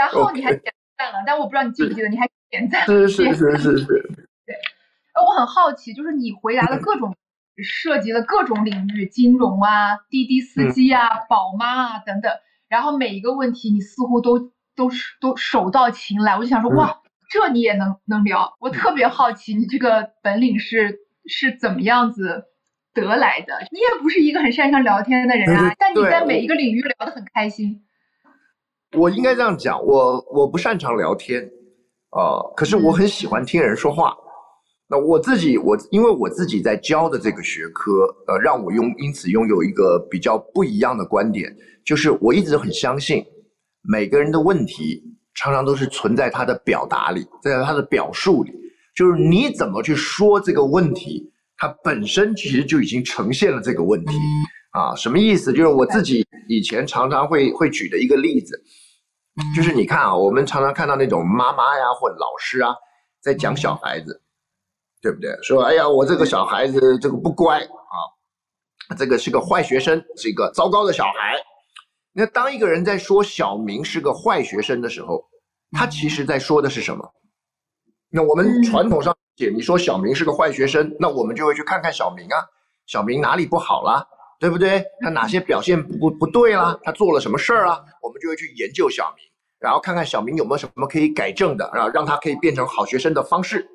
[0.00, 2.86] 然后你还点赞了，但我不知道你记不记得，你还点赞。
[2.86, 3.84] 是 是是是是。
[4.46, 4.56] 对，
[5.14, 7.14] 呃，我很好奇，就是你回答的各种，
[7.62, 12.32] 涉及了各种领域，金融啊、滴滴司机啊、宝妈啊等等，
[12.68, 22.44] 然后每一个问题你似乎都都是都手到擒来，我就想说，哇，这你也能能聊，我特别好奇你这个本领是是怎么样子
[22.94, 23.52] 得来的？
[23.70, 27.82] 你也不是一个很擅长聊天的人啊，但你在每一个领域聊得很开心。
[28.96, 31.42] 我应该这样讲，我我不擅长聊天，
[32.10, 34.16] 呃，可是我很喜欢听人说话。
[34.88, 43.24] 那我自己，我因为我自己在教的这个学科，呃，让我拥因此拥有一个比较不一样的观点，就是我一直很相信，
[43.82, 45.00] 每个人的问题
[45.34, 48.50] 常常都是存在他的表达里，在他的表述里，
[48.96, 54.12] 就是你怎么去说这个问题，它本身其实就已经呈现了这个问题。
[54.72, 55.52] 啊，什么意思？
[55.52, 58.60] 就是我自己以前常常会会举的一个例子。
[59.54, 62.74] 就是你看啊，我们常常看到那种妈妈呀或老师啊，
[63.20, 64.22] 在讲小孩子，
[65.02, 65.30] 对不对？
[65.42, 71.36] 说哎呀，我这个小孩子这个不乖啊，这个是个坏学生，是一个糟糕的小孩。
[72.12, 75.24] 那当一个人在说小明是个坏学生的时候，
[75.72, 77.08] 他其实在说的是什么？
[78.10, 82.42] 那我们传统上解，你说小明是个坏学生，那我们就会去看看小明啊，
[82.86, 84.06] 小明哪里不好啦？
[84.40, 84.82] 对不对？
[85.00, 86.78] 他哪些表现不不对啦？
[86.82, 87.78] 他做了什么事儿啊？
[88.02, 89.24] 我们就会去研究小明，
[89.60, 93.68] 然后看看小明有没有什么可以改正的，然后让他可以变成好学生的方式。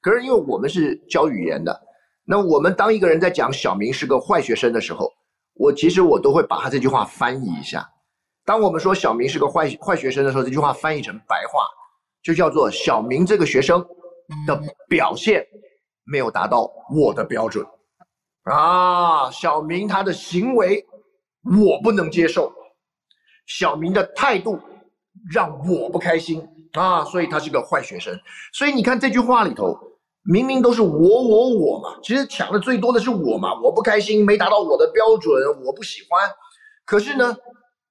[0.00, 1.78] 可是因为我们是教语言的，
[2.24, 5.10] 那我们当一个人在讲小明是个坏学生的时候，
[5.54, 7.84] 我其实我都会把他这句话翻译一下。
[8.44, 11.64] 当我们说小明是个坏坏学生的时候，这句话翻译成白话，
[12.22, 13.84] 就叫做小明这个学生
[14.46, 15.44] 的表现
[16.04, 17.66] 没有达到我的标准。
[18.44, 20.82] 啊，小明他的行为
[21.42, 22.52] 我不能接受，
[23.46, 24.58] 小明的态度
[25.30, 28.18] 让我不开心啊，所以他是个坏学生。
[28.52, 29.78] 所以你看这句话里头，
[30.24, 35.32] 明明都是我我我嘛，其实抢的最多的是我嘛，我不开心，没达到我的标准，
[35.64, 36.30] 我不喜欢。
[36.84, 37.36] 可是呢，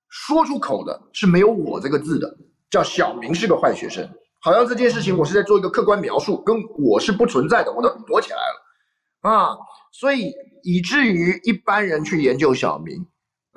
[0.09, 2.37] 说出口的是没有我这个字的，
[2.69, 4.07] 叫小明是个坏学生。
[4.39, 9.57] 好像这件事情我是在做一个客观描述，跟我是不存在的，我都躲起来了啊，
[9.91, 10.31] 所以
[10.63, 13.05] 以至于一般人去研究小明。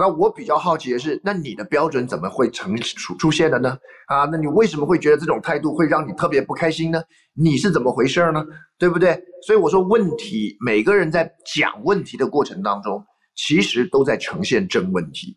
[0.01, 3.77] 那我比较好奇的是，那你的标准怎么会成出出现的呢？
[4.07, 7.03] 啊，那你为什么会觉得这种态度会让你特别不开心呢？
[7.35, 8.43] 你是怎么回事呢？
[8.79, 9.23] 对不对？
[9.47, 13.05] 所以我说，问题每个人在讲问题的过程当中，
[13.37, 15.37] 其实都在呈现真问题，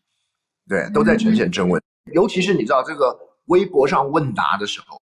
[0.70, 1.82] 对，都在呈现真问。
[2.14, 3.14] 尤其是你知道这个
[3.48, 4.98] 微博上问答的时候，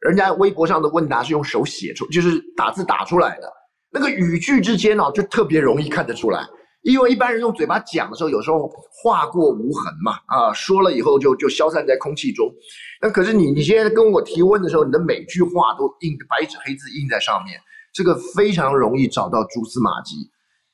[0.00, 3.52] 人家微博上的问答是用手写出，就是打字打出来的，
[3.92, 6.42] 那个语句之间呢，就特别容易看得出来。
[6.82, 8.70] 因为一般人用嘴巴讲的时候，有时候
[9.02, 12.52] 话过无痕嘛，啊，说了以后就就消散在空气中。
[13.00, 17.58] 那可是你你现在跟我提问的时候，你的每句话都印白纸黑字印在上面，
[17.92, 20.16] 这个非常容易找到蛛丝马迹。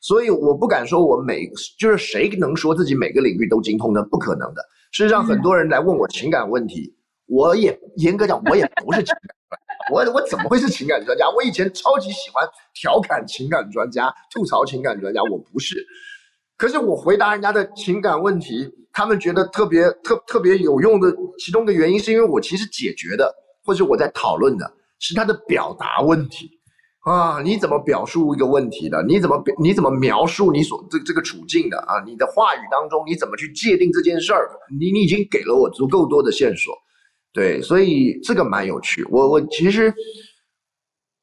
[0.01, 4.03] 所以我不敢说我每就是谁能说自己每个领域都精通呢？
[4.11, 4.63] 不可能的。
[4.93, 6.95] 事实上，很多人来问我情感问题，
[7.27, 9.38] 我也严格讲，我也不是情感。
[9.91, 11.29] 我我怎么会是情感专家？
[11.31, 15.85] 我以前超级喜欢调侃情感专家、吐槽情感专家，我不是。
[16.57, 23.33] 可是我回答人家的情感问题，他们觉得特别特特别有用的，其中的原因是因为我其实解决的，
[23.65, 26.51] 或者我在讨论的是他的表达问题
[27.05, 29.03] 啊，你怎么表述一个问题的？
[29.05, 29.55] 你怎么表？
[29.61, 32.03] 你怎么描述你所这这个处境的啊？
[32.05, 34.51] 你的话语当中你怎么去界定这件事儿？
[34.79, 36.75] 你你已经给了我足够多的线索。
[37.39, 39.05] 对，所以这个蛮有趣。
[39.05, 39.95] 我我其实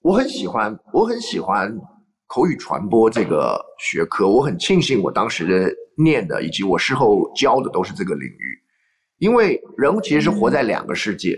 [0.01, 1.77] 我很喜欢，我很喜欢
[2.25, 4.25] 口语传播这个学科。
[4.25, 8.57] 我很庆幸我当时的念的以及我事后教的都是这个领域，
[9.17, 11.37] 因为人其实是活在两个世界，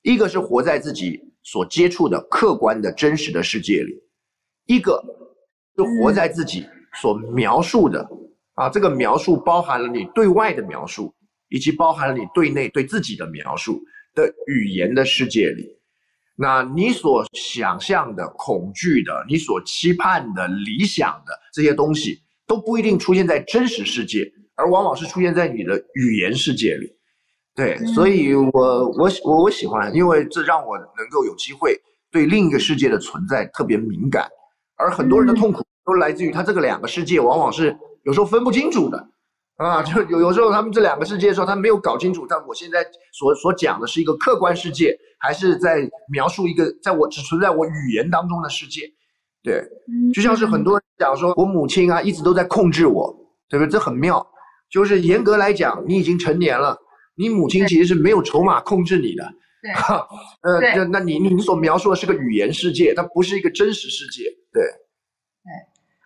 [0.00, 4.02] 一个是活在自己所接触的客观的真实的世界里，
[4.64, 4.98] 一个
[5.76, 6.64] 是活在自己
[7.02, 8.08] 所描述的
[8.54, 11.14] 啊，这个描述包含了你对外的描述，
[11.50, 13.78] 以及包含了你对内对自己的描述。
[14.16, 15.78] 的语言的世界里，
[16.34, 26.90] 那你所想象的、恐惧的、你所期盼的、理想的这些东西，都不一定出现在真实世界，而往往是出现在你的语言世界里。
[27.54, 31.78] 对，所以我我我我喜欢，因为这让我能够有机会
[32.10, 34.28] 对另一个世界的存在特别敏感，
[34.76, 39.08] 而很多人的痛苦都来自于他这个两个世界往往是有时候分不清楚的。
[39.56, 48.82] 啊，就有有时候他们这两个世界的时候，他没有搞清楚，但我现在所所讲的是一个客观世界，还是在描述一个在我只存在我语言当中的世界？
[49.42, 49.64] 对，
[50.12, 53.14] 就像是很多人讲说，我母亲啊一直都在控制我，
[53.48, 53.70] 对不对？
[53.70, 54.26] 这很妙，
[54.70, 56.76] 就是严格来讲，你已经成年了，
[57.16, 59.24] 你母亲其实是没有筹码控制你的。
[60.60, 64.24] 对，呃，那那你你所描述的是个语言世界，它不是一个真实世界。
[64.52, 64.62] 对。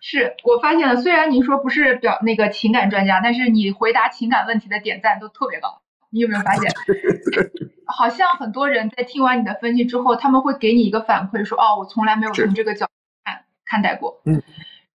[0.01, 5.81] 是我发现了，虽然您说不是表那个情感专家，但是你回答情感问题的点赞都特别高。
[6.09, 6.69] 你有没有发现？
[7.85, 12.91] 好像很多人在听完你的分析之后，他们会给你一个反馈，说：“哦，我从来没有从这个角度
[13.23, 14.41] 看看待过。”嗯。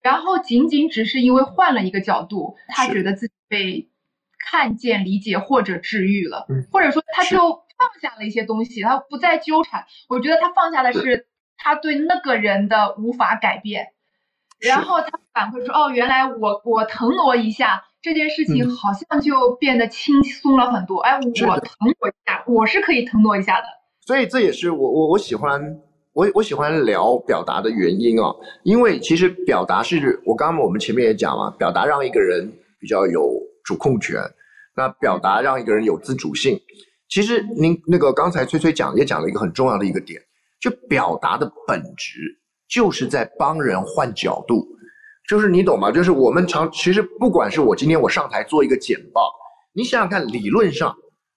[0.02, 3.88] 然后仅仅只是因为换了一个角度，他觉得自己被
[4.38, 9.86] 看见、理解或者治愈了，或者说他就放下了一些东西，他不再纠缠。
[10.08, 13.92] 我觉得他放下的是他对那个人的无法改变。
[14.58, 20.98] 然后他反馈说：“哦，原来我我腾挪一下这件事情，好像就变得轻松了很多。
[21.00, 23.66] 哎，我腾挪一下，我是可以腾挪一下的。
[24.06, 25.60] 所以这也是我我我喜欢
[26.14, 33.30] 我我喜欢聊表达的原因啊，因为其实表达是我刚刚我们前面也讲了，表达让一个人比较有
[33.62, 34.18] 主控权，
[34.74, 36.58] 那表达让一个人有自主性。
[37.08, 40.18] 其实您那个刚才崔崔讲也讲了一个很重要的一个点，
[40.58, 44.66] 就表达的本质。”就是在帮人换角度，
[45.28, 45.90] 就是你懂吗？
[45.90, 49.30] 就是我们常其实不管是我今天我上台做一个简报，
[49.72, 50.94] 你想想看，理论上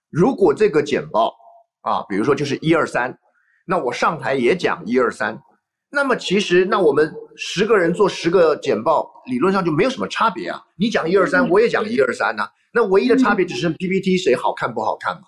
[0.09, 1.33] 如果这个简报
[1.81, 3.17] 啊，比如说就是一二三，
[3.65, 5.39] 那我上台也讲一二三，
[5.91, 10.61] 那么其实那我们十个人做十个简报，理论上就没有什么差别啊。
[10.77, 15.21] 你讲一二三，我也讲一二三呐，那唯一的差别只是 PPT 谁好看不好看嘛。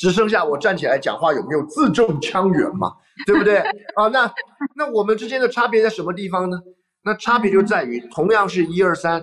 [0.00, 2.90] 只剩下我站起来讲话有没有字正腔圆嘛？
[3.26, 3.58] 对不对
[3.94, 4.08] 啊？
[4.10, 4.32] 那
[4.74, 6.56] 那我们之间的差别在什么地方呢？
[7.04, 9.22] 那差别就在于，同样是一二三，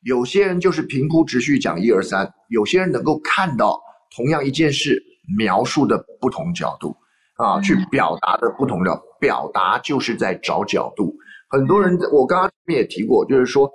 [0.00, 3.78] 有些人就是平铺直叙讲一二三，有些人能够看到
[4.16, 4.98] 同样一件事
[5.36, 6.96] 描述的不同角度
[7.36, 11.14] 啊，去表达的不同的表达，就是在找角度。
[11.50, 13.70] 很多人我刚刚也提过，就是说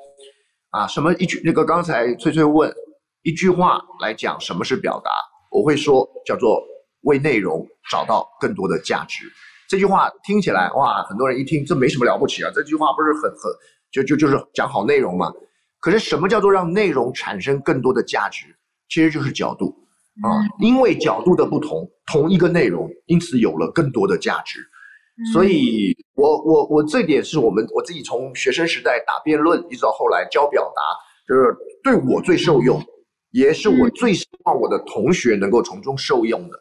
[0.71, 2.73] 啊，什么一句那个刚才翠翠问
[3.21, 5.11] 一句话来讲什么是表达。
[5.49, 6.61] 我会说叫做
[7.01, 9.25] 为内容找到更多的价值，
[9.67, 13.51] 这句话听起来哇，很多人一听这没什么了不起啊，这句话不是很很
[13.91, 15.31] 就就就是讲好内容嘛？
[15.79, 18.45] 可是什么叫做让内容产生更多的价值？
[18.89, 19.73] 其实就是角度
[20.23, 20.29] 啊，
[20.59, 24.59] 因为角度的不同，同一个内容，因此有了更多的价值。
[25.33, 30.81] 所以，我我我这点是我们我自己从学生时代打辩论，一直到后来教表达，
[31.27, 32.81] 就是对我最受用，
[33.31, 36.57] 也是我最希望我的同学能够从中受用的，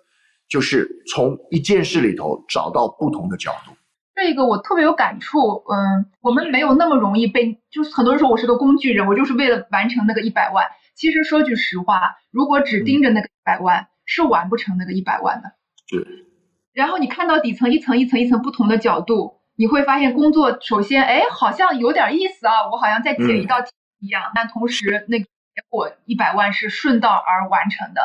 [0.48, 3.72] 就是从一件事里头找到不同的角度。
[4.14, 5.38] 这个我特别有感触，
[5.70, 10.66] 嗯，我们没有那么容易被，就是很多人说我是个工具人，我就是为了完成那个一百万。
[10.96, 15.52] 其实说句实话，如果只盯着那个一百万，是完不成那个一百万的。
[15.86, 16.26] 是。
[16.72, 24.32] 然后你看到底层一层一层一层不同的角度，你会发现工作首先，哎，好像有点意思啊，我好像在解一道题一样。
[24.34, 25.26] 但同时，那个
[25.58, 28.00] 结果一百万是顺道而完成的。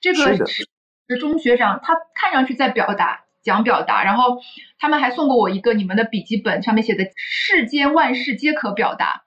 [0.00, 0.66] 这个是
[1.18, 3.24] 中学长，他看上去在表达。
[3.42, 4.38] 讲表达，然后
[4.78, 9.24] 他们还送过我一个你们的笔记本，上面写的“世间万事皆可表达”。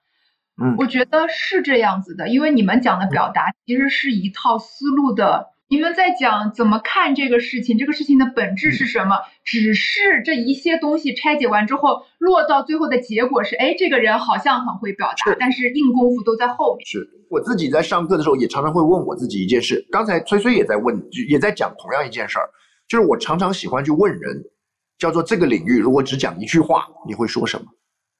[0.56, 5.50] 嗯，我觉得是这样子的，因为你们讲的表达其实是一套思路的。
[5.68, 9.16] 你们在讲怎么看这个事情，这个事情的本质是什么？
[9.44, 16.86] 只是这一些东西拆解完之后，落到最后的结果是，哎，这个人好像很会表达，但是硬功夫都在后面。
[16.86, 20.96] 是我自己在上课的时候也常常会问我自己一件事，刚才崔崔也在问，
[21.28, 22.48] 也在讲同样一件事儿。
[22.86, 24.44] 就是我常常喜欢去问人，
[24.98, 27.64] 叫做这个领域如果只讲一句话，你会说什么？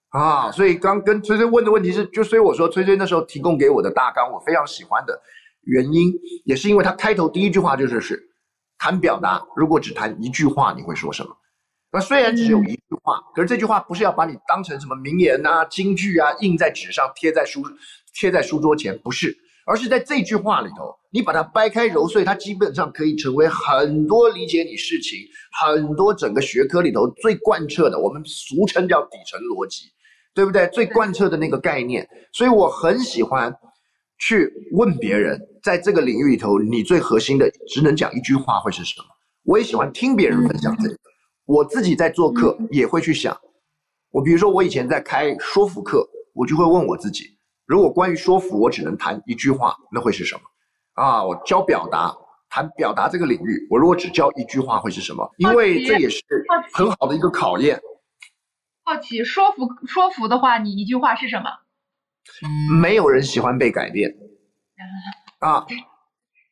[0.08, 5.20] 啊，所以刚跟崔崔问的问题是，就所以我说崔崔那时候提供给我的大纲，我非常喜欢的
[5.66, 6.12] 原因，
[6.44, 8.18] 也是因为他开头第一句话就是是
[8.78, 11.30] 谈表达，如果只谈一句话，你会说什么？
[11.92, 17.62] 那虽然只有一句话，可是这句话不是要把你当成什么名言啊、金句啊，印在纸上贴在书
[18.18, 19.36] 贴在书桌前，不是。
[19.68, 25.18] 而是在这句话里头，你把它掰开揉碎，它基本上可以成为很多理解你事情、
[25.60, 29.86] 很多整个学科里头最贯彻的，我们俗称叫底层逻辑，
[30.32, 30.68] 对不对？
[30.68, 32.08] 最贯彻的那个概念。
[32.32, 33.52] 所以我很喜欢
[34.18, 39.06] 去问别人，在这个领域里头，你最核心的只能讲一句话会是什么？
[39.44, 40.96] 我也喜欢听别人分享这个。
[41.44, 43.36] 我自己在做课也会去想，
[44.10, 46.04] 我比如说我以前在开说服课，
[46.34, 47.24] 我就会问我自己。
[47.66, 50.40] 如果关于说服，我只能谈一句话，那会是什么？
[50.94, 52.12] 啊，我教表达，
[52.48, 55.30] 谈表达这个领域，我如果只教一句话，会是什么？
[55.36, 56.20] 因为这也是
[56.72, 57.80] 很好的一个考验。
[58.82, 61.50] 好奇，说服说服的话，你一句话是什么？
[62.80, 64.14] 没有人喜欢被改变。
[65.38, 65.66] 啊，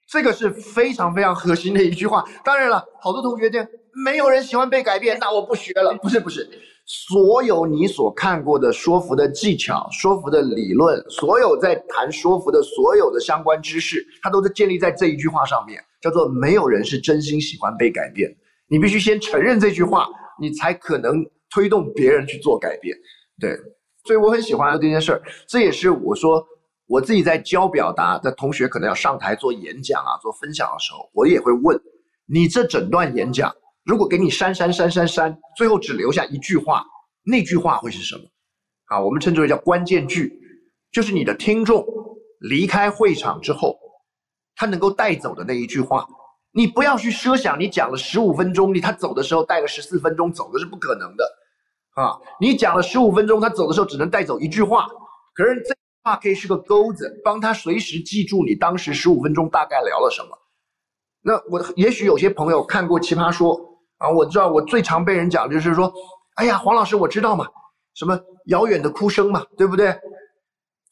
[0.09, 2.25] 这个是非常非常核心的一句话。
[2.45, 3.67] 当然了，好多同学这
[4.05, 5.97] 没有人喜欢被改变，那我不学了。
[6.03, 6.49] 不是不是。
[6.87, 18.31] 所有你所看过的说服的技巧、说服的理论，所有在谈说服的所有的相关知识，它都是建立在这一句话上面，叫做“没有人是真心喜欢被改变”。
[18.69, 20.07] 你必须先承认这句话，
[20.39, 22.95] 你才可能推动别人去做改变。
[23.41, 23.57] 对，
[24.05, 25.23] 所以我很喜欢这件事儿。
[25.49, 26.47] 这也是我说
[26.87, 31.79] 我自己在教表达的同学，可能要上台做演讲啊、做分享的时候，我也会问
[32.27, 33.55] 你这整段演讲。
[33.85, 36.85] 如果给你删删删删删，最后只留下一句话，
[37.23, 38.23] 那句话会是什么？
[38.87, 40.39] 啊，我们称之为叫关键句，
[40.93, 41.85] 就是你的听众
[42.41, 43.77] 离开会场之后，
[44.57, 46.07] 他能够带走的那一句话。
[46.53, 51.29] 你不要去设想，你讲了十五分钟，你他走的时候带了十四分钟走的是不可能的，
[51.95, 54.87] 啊，你讲了十五分钟，他走的时候只能带走一句话，
[55.35, 60.31] 可是这话可以是个钩子，帮他随时记住你当时十五分钟大概聊了什么。
[61.23, 63.59] 那我也许有些朋友看过《奇葩说》。
[63.99, 65.91] 啊，我知道，我最常被人讲就是说，
[66.35, 67.47] 哎呀，黄老师，我知道嘛，
[67.95, 69.97] 什么遥远的哭声嘛，对不对？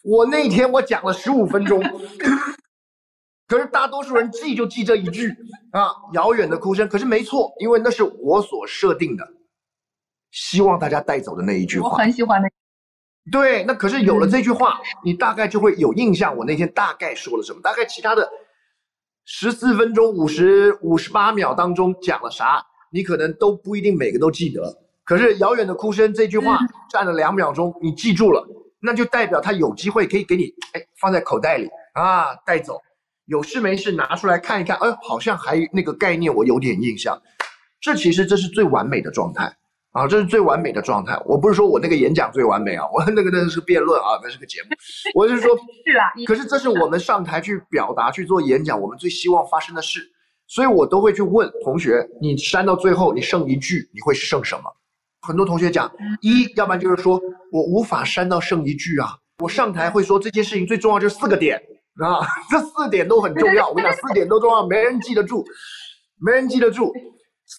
[0.05, 1.83] 我那天我讲了十五分钟，
[3.49, 5.29] 可是大多数人记就记这一句
[5.73, 6.89] 啊，遥远的哭声。
[6.89, 9.29] 可是没错，因为那是我所设定的，
[10.33, 11.89] 希望大家带走的那一句话。
[11.89, 12.49] 我很喜欢那。
[13.31, 18.29] 对，那可是有了这句话，你大概就会有印象，我那天大概说了什么，大概其他的
[19.25, 22.61] 十四分钟五十五十八秒当中讲了啥。
[22.95, 24.63] 你可能都不一定每个都记得，
[25.03, 26.59] 可是遥远的哭声这句话
[26.91, 28.47] 占了两秒钟，你记住了，
[28.83, 32.79] 那就代表他有机会可以给你哎放在口袋里啊带走，
[33.25, 37.19] 有事没事拿出来看一看，哎好像还那个概念我有点印象，
[37.81, 39.57] 这其实这是最完美的状态
[39.93, 41.19] 啊，这是最完美的状态。
[41.25, 44.69] 我不是说我那个演讲最完美啊，我那个那是辩论啊，那是个节目，
[45.15, 50.01] 我是说， 是啊，可是这是我们上台去表达去做演讲，我们最希望发生的事。
[50.49, 54.65] 所以我都会去问同学，你删到最后，你剩一句，你会剩什么？
[55.23, 55.91] 很多同学讲
[56.21, 57.19] 一，要不然就是说
[57.51, 59.17] 我无法删到剩一句啊。
[59.39, 61.57] 我上台会说这件事情最重要就是四个点
[62.03, 62.21] 啊，
[62.51, 63.69] 这四点都很重要。
[63.69, 65.45] 我跟你讲，四点都重要，没人记得住，
[66.21, 66.93] 没人记得住。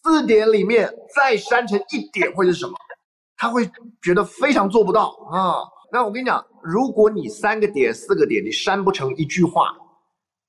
[0.01, 2.73] 四点里面再删成一点会是什么？
[3.37, 3.69] 他会
[4.01, 5.61] 觉得非常做不到啊。
[5.91, 9.69] 那我跟你讲，如果你三个点、四个点你删不成一句话，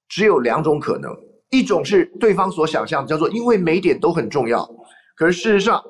[0.09, 1.11] 只有两种可能。
[1.51, 4.69] 一种是对方所想象，叫做因为每点都很重要，
[5.15, 5.81] 可是事实上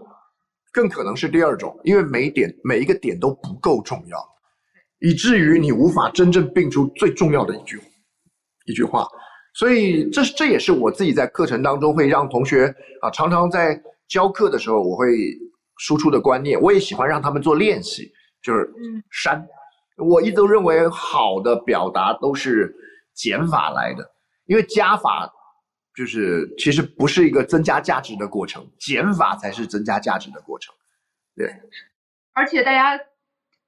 [0.73, 4.19] 更可能是第二种，因为每点每一个点都不够重要，
[4.99, 7.81] 以至于你无法真正并出最重要的一句
[8.67, 9.07] 一句话。
[9.55, 12.67] 所以这这也是我自己在课程当中会让同学
[13.01, 15.17] 啊，常常在教课的时候我会
[15.79, 18.71] 输出的观念，我也喜欢让他们做练习，就是
[19.11, 19.49] 删。
[19.97, 22.75] 我一直都认为好的表达都是
[23.15, 24.11] 减法来的，
[24.45, 25.33] 因为加法。
[25.97, 30.75] 就是其实不是一个增加价值的过程，减法才是增加价值的过程。
[31.37, 31.49] 对，
[32.33, 33.01] 而且大家，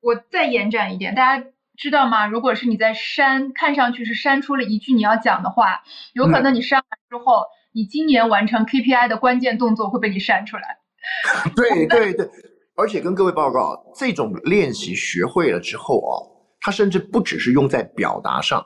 [0.00, 1.46] 我再延展一点，大家
[1.76, 2.26] 知道吗？
[2.26, 5.82] 如果是你在删，看上去是删出了一句你要讲的话，
[6.14, 10.78] 有可能你删完之后，你今年完成 KPI 的关键动作会被你删出来。
[11.54, 12.28] 对对对，
[12.76, 16.14] 而且跟各位报告，这种练习学会了之后啊，
[16.60, 18.64] 它甚至不只是用在表达上。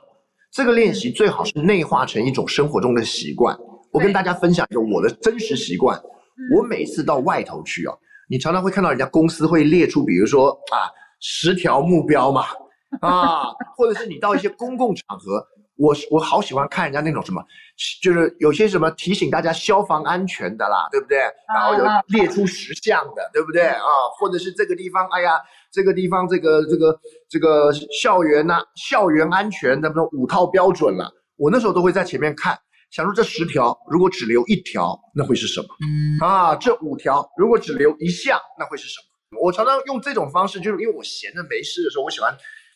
[0.51, 3.55] 这个练习最好是内化成一种生活中的习惯。
[3.93, 6.01] 我跟大家分享一个我的真实习惯。
[6.55, 7.93] 我每次到外头去啊，
[8.27, 10.89] 你常常会看到人家公司会列出，比如说啊，
[11.19, 12.45] 十条目标嘛，
[13.01, 15.45] 啊，或者是你到一些公共场合。
[15.77, 17.43] 我我好喜欢看人家那种什么，
[18.03, 21.17] 就是有些什么提醒大家消防安全的啦，对不对？
[21.51, 23.81] 然后有列出十项的，对不对啊？
[24.19, 25.39] 或者是这个地方，哎呀，
[25.71, 31.11] 这个地方这个这个这个校园呐，校园安全的那五套标准了。
[31.35, 32.55] 我那时候都会在前面看，
[32.91, 35.67] 想说这十条如果只留一条，那会是什么？
[36.23, 38.99] 啊，这五条如果只留一项，那会是什
[39.31, 39.39] 么？
[39.41, 42.31] 我常常用这种方式，就是因为我闲着没事的时候，我喜欢。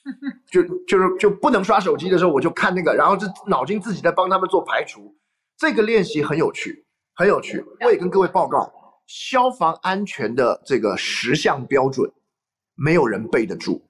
[0.51, 5.15] 就就是就不能刷手机的时候，我就看那个，然后就脑筋自己在帮他们做排除。
[5.57, 6.85] 这个练习很有趣，
[7.15, 7.63] 很有趣。
[7.81, 8.71] 我也跟各位报告，
[9.07, 12.11] 消防安全的这个十项标准，
[12.75, 13.81] 没有人背得住，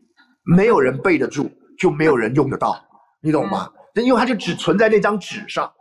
[0.43, 2.76] 没有人背得住，就没有人用得到，
[3.22, 3.70] 你懂吗？
[3.95, 5.72] 因为它就只存在那张纸上。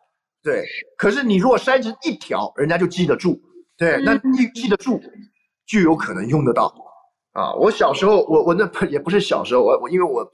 [0.43, 0.65] 对，
[0.97, 3.41] 可是你如果筛成一条，人家就记得住。
[3.77, 5.01] 对，那你记得住，
[5.67, 6.73] 就有可能用得到。
[7.35, 10.25] 啊，我小时候，我我那也不是小时候，我我因为我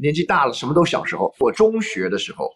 [0.00, 1.30] 年纪大了，什么都小时候。
[1.40, 2.48] 我中学的时候，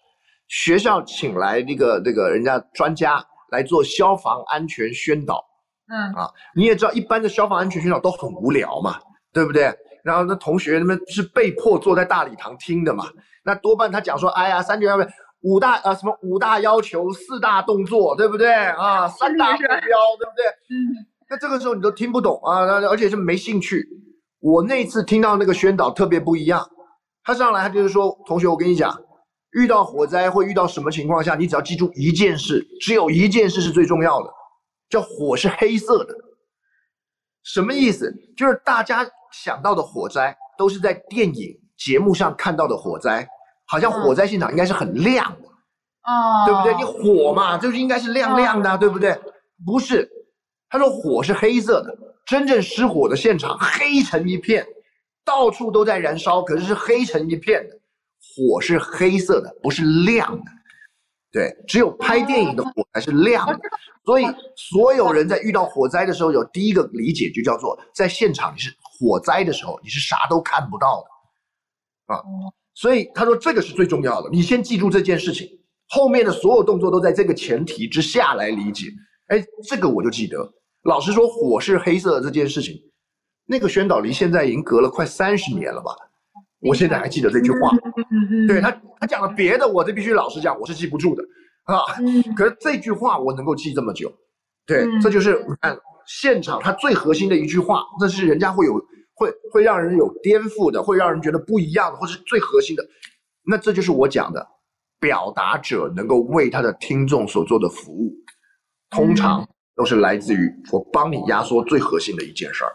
[0.46, 5.44] 学校请来那个那个人家专家来做消防安全宣导。
[5.90, 9.00] 嗯啊，你也知道，一般的消防安全宣导都很无聊嘛，
[9.32, 9.74] 对不对？
[10.04, 13.04] 然后那同学他们是被迫坐在大礼堂听的嘛，
[13.44, 14.96] 那多半他讲说，哎呀，三九幺
[15.42, 19.08] 五大呃什么五大要求，四大动作，对不对啊？
[19.08, 20.44] 三大目标，对不对？
[20.70, 20.76] 嗯。
[21.30, 23.86] 那这个时候你都听不懂啊，那而且是没兴趣。
[24.40, 26.66] 我那次听到那个宣导特别不一样，
[27.24, 28.96] 他上来他就是说，同学，我跟你讲，
[29.52, 34.30] 遇到火灾会遇到什么情况下，你只要记住一件事，只有一件事是最重要的，
[34.88, 36.14] 叫火是黑色的。
[37.42, 38.14] 什么意思？
[38.36, 43.28] 就是大家想到的火灾都是在电影节目上看到的火灾，
[43.66, 45.48] 好像火灾现场应该是很亮的，
[46.04, 46.74] 哦，对不对？
[46.76, 49.20] 你火嘛，就是应该是亮亮的，对不对？
[49.66, 50.08] 不是。
[50.70, 51.96] 他说：“火是黑色的，
[52.26, 54.66] 真正失火的现场黑成一片，
[55.24, 57.74] 到处都在燃烧，可是是黑成一片的。
[58.20, 60.44] 火是黑色的，不是亮的。
[61.32, 63.58] 对，只有拍电影的火才是亮的。
[64.04, 71.02] 所以所有人在遇到火灾的时候，有第一个理解就叫做，在现场你是火灾的时候，你是啥都看不到
[72.06, 72.22] 的啊。
[72.74, 75.48] 所以他说这个是最重要的，你先记住这件事情，
[75.88, 78.86] 后面的所有动作都在这个前提之下来理解。
[79.28, 80.46] 哎，这个我就记得。”
[80.84, 82.74] 老实说，火是黑色的这件事情，
[83.44, 85.90] 那个宣导离现在已经隔了快三十年了吧？
[86.60, 87.70] 我现在还记得这句话。
[88.46, 88.70] 对他，
[89.00, 91.22] 他讲了别的，我这必须老实讲，我是记不住的
[91.64, 91.82] 啊。
[92.36, 94.12] 可是这句话我能够记这么久，
[94.66, 98.74] 对，这就是你看现场他最核心的一句话，这是人家会有
[99.14, 102.84] 会会让人有颠覆的，会让人觉得不一样的，或是最核心的。
[103.44, 104.46] 那这就是我讲的，
[104.98, 108.12] 表达者能够为他的听众所做的服务，
[108.90, 109.46] 通常。
[109.78, 112.72] 都是来自于我帮你压缩最核心的一件事儿。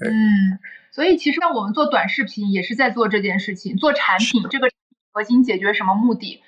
[0.00, 0.60] 嗯，
[0.92, 4.70] 所以其实像我们做短视频也是在做这件事情，做产品这个
[5.12, 6.42] 核心解决什么目的？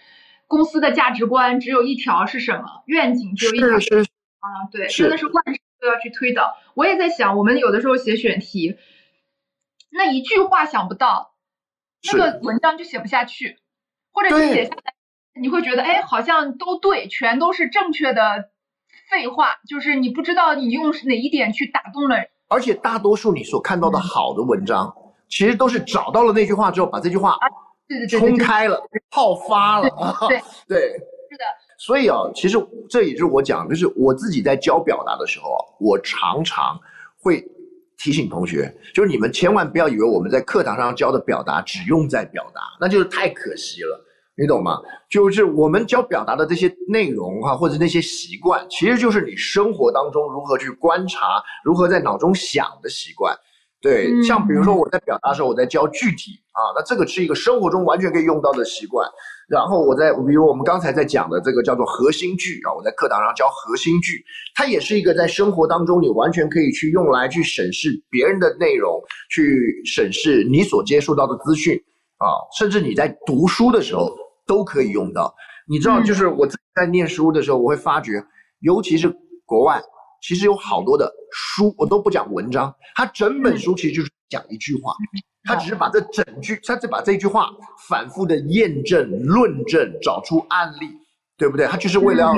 [0.46, 2.84] 公司的价值观只有一条是什么？
[2.86, 4.02] 愿景只有一条是
[4.38, 6.56] 啊，对，真的是万事都要去推导。
[6.74, 8.76] 我也在想，我们有的时候写选题，
[9.90, 11.34] 那一句话想不到，
[12.12, 13.58] 那个文章就写不下去，
[14.12, 14.94] 或者你写下来，
[15.40, 18.50] 你会觉得哎，好像都对，全都是正确的。
[19.10, 22.16] 废话，就是你不知道你用哪一点去打动了。
[22.48, 24.94] 而且大多数你所看到的好的文章，
[25.28, 27.36] 其实都是找到了那句话之后，把这句话
[27.86, 29.88] 对对对冲开了，泡发了。
[30.28, 30.80] 对对，
[31.30, 31.44] 是的。
[31.78, 36.78] 所以啊，其实这也就是我讲，就是我自己在教表达的时候啊，我常常
[37.20, 37.44] 会
[37.98, 44.04] 提醒同学，就是你们千万不要以为我们在课堂上教的表达只用在表达，那就是太可惜了。
[44.38, 44.78] 你懂吗？
[45.10, 53.36] 就是我们教表达的这些内容哈，或者那些习惯，其实就是你生活当中如何去观察，如何在脑中想的习惯。
[53.80, 59.08] 对，像比如说我在表达的时候，我在教具体啊，那这个是一个生活中完全可以用到的习惯。
[59.48, 64.22] 然后我在，比如我们刚才在讲的这个叫做核心句啊，我在课堂上教核心句，
[64.54, 71.80] 它也是一个在生活当中你完全可以去用来去审视别人的内容，去审视你所接触到的资讯
[72.18, 72.26] 啊，
[72.58, 74.10] 甚至你在读书的时候
[74.48, 75.32] 都可以用到。
[75.68, 76.44] 你知道，就是我
[76.74, 78.24] 在念书的时候，我会发觉，
[78.58, 79.80] 尤其是国外。
[80.20, 84.92] 其实有好多的书，我都不讲文章，它整本书其实就是讲一句话，
[85.44, 87.48] 它只是把这整句，它只把这句话
[87.88, 90.88] 反复的验证、论证，找出案例，
[91.36, 91.68] 对不对？
[91.68, 92.34] 它就是为了要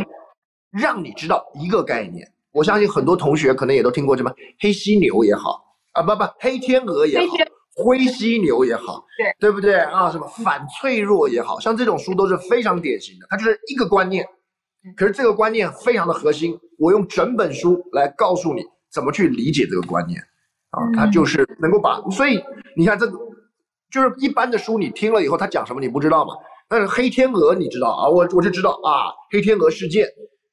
[0.71, 2.31] 让你知道一个概念。
[2.53, 7.35] 我相信很多同学可能也都听过什么黑犀牛也好啊，不不，黑天鹅也好，
[7.75, 10.11] 灰犀牛也好，对对不对啊？
[10.11, 14.27] 什么反脆弱也好像这种书都是非常典型的，它就是一个观念。
[14.97, 20.21] 可是这个观念非常的核心，我用整本书来告诉你怎么去理解这个观念，
[20.71, 22.43] 啊，它就是能够把，所以
[22.77, 23.19] 你看这个，
[23.91, 26.35] 就是一般的书你听了以后，他讲什么你不知道嘛？
[26.69, 30.09] 但是黑天鹅你知道啊，我我就知道啊，黑天鹅事件，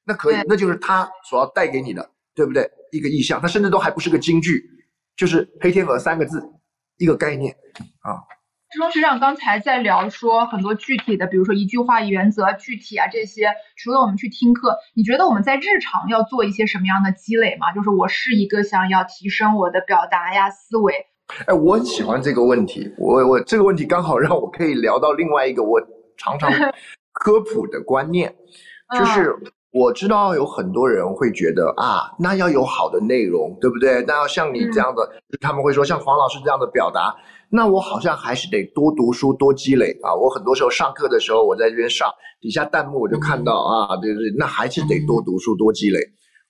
[0.05, 2.69] 那可以，那就是他所要带给你的，对不对？
[2.91, 4.63] 一个意象，它甚至都还不是个京剧，
[5.15, 6.41] 就是黑天鹅三个字，
[6.97, 7.55] 一个概念，
[8.01, 8.23] 啊。
[8.69, 17.71] 志中学长刚才在聊说很多具体的，比如说一句话原则、具体啊这些，除了我们去听课，你觉得我们在日常要做一些什么样的积累吗？
[17.71, 20.93] 就是我是一个想要提升我的表达呀思维。
[21.45, 25.79] 哎，我很喜欢这个问题，我我这个问题刚好让我可以聊到另外一个我
[26.17, 26.51] 常常
[27.13, 28.35] 科普的观念，
[28.99, 29.33] 就是
[29.77, 34.03] 我知道有很多人会觉得啊，那要有好的内容，对不对？
[34.07, 35.07] 那要像你这样的，
[35.39, 37.15] 他们会说像黄老师这样的表达。
[37.49, 40.13] 那我好像还是得多读书多积累啊！
[40.13, 42.11] 我很多时候上课的时候，我在这边上，
[42.41, 45.99] 底下弹幕我就看到啊，对对，那还是得多读书多积累。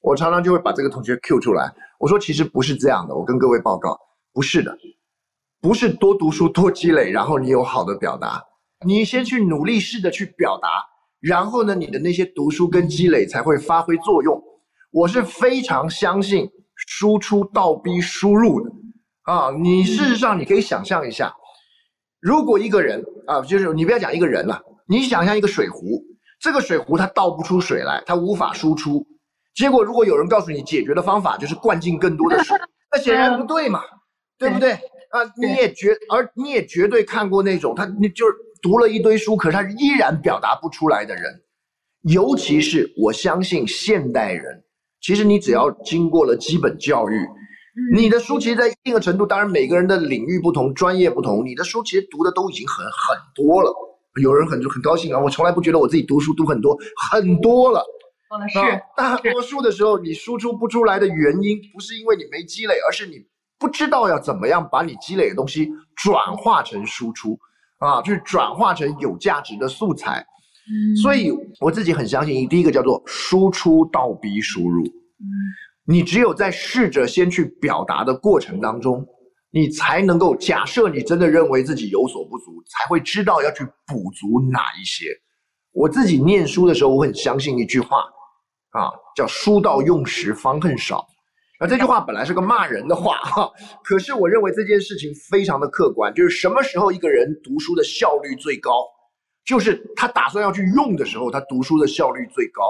[0.02, 3.96] 我常常就会把这个同学 Q 出来，我说其实不是这样的，我跟各位报告，
[4.34, 4.76] 不是的，
[5.62, 8.44] 不是多读书多积累，然后你有好的表达，
[8.84, 10.68] 你先去努力试着去表达，
[11.28, 14.42] 然后呢，你的那些读书跟积累才会发挥作用。
[14.92, 18.72] 我是非常相信输出倒逼输入的。
[19.24, 21.34] 啊，你事实上你可以想象一下，
[22.22, 26.02] 如果一个人啊，就是你不要讲一个人了，你想象一个水壶，
[26.40, 29.06] 这个水壶它倒不出水来，它无法输出。
[29.54, 32.58] 结果如果有人告诉你解决的方法就是灌进更多的水，
[32.90, 33.82] 那显然不对嘛，
[34.40, 34.72] 对不对？
[35.12, 41.24] 啊，你也绝，而你也绝对看过那种他你就是读了一堆书，可是他依然表达不出来的人，
[42.04, 44.64] 尤其是我相信现代人，
[45.02, 47.28] 其实你只要经过了基本教育。
[47.94, 53.72] 你的书其实，在一定的程度，当然每个人的领域不同，专业不同，你的书其实读的都已经很很多了。
[54.20, 56.76] 有人很很高兴啊，我从来不觉得我自己读书读很多，
[57.12, 57.86] 很多了。
[58.50, 58.60] 是，
[58.96, 63.18] 大多数的时候，你输出不出来的原因，不是因为你没积累，而是你
[63.60, 67.38] 不知道要怎么样把你积累的东西转化成输出
[67.78, 70.26] 啊，去转化成有价值的素材。
[70.70, 74.84] 嗯，所以我自己很相信，第一个叫做输出倒逼输入。
[74.84, 75.26] 嗯。
[75.90, 79.08] 你只有在试着先去表达的过程当中，
[79.52, 85.06] 你才能够假设你真的认为自己有所不足，才会知道要去补足哪一些。
[85.72, 88.00] 我自己念书的时候，我很相信一句话，
[88.72, 91.08] 啊，叫“书到用时方恨少”。
[91.60, 93.52] 而这句话本来是个骂人的话，哈，
[93.84, 98.72] 可是我认为这件事情非常的客观，就是什么时候一个人读书的效率最高，
[99.46, 102.64] 就是他打算要去用的时候，他读书的效率最高。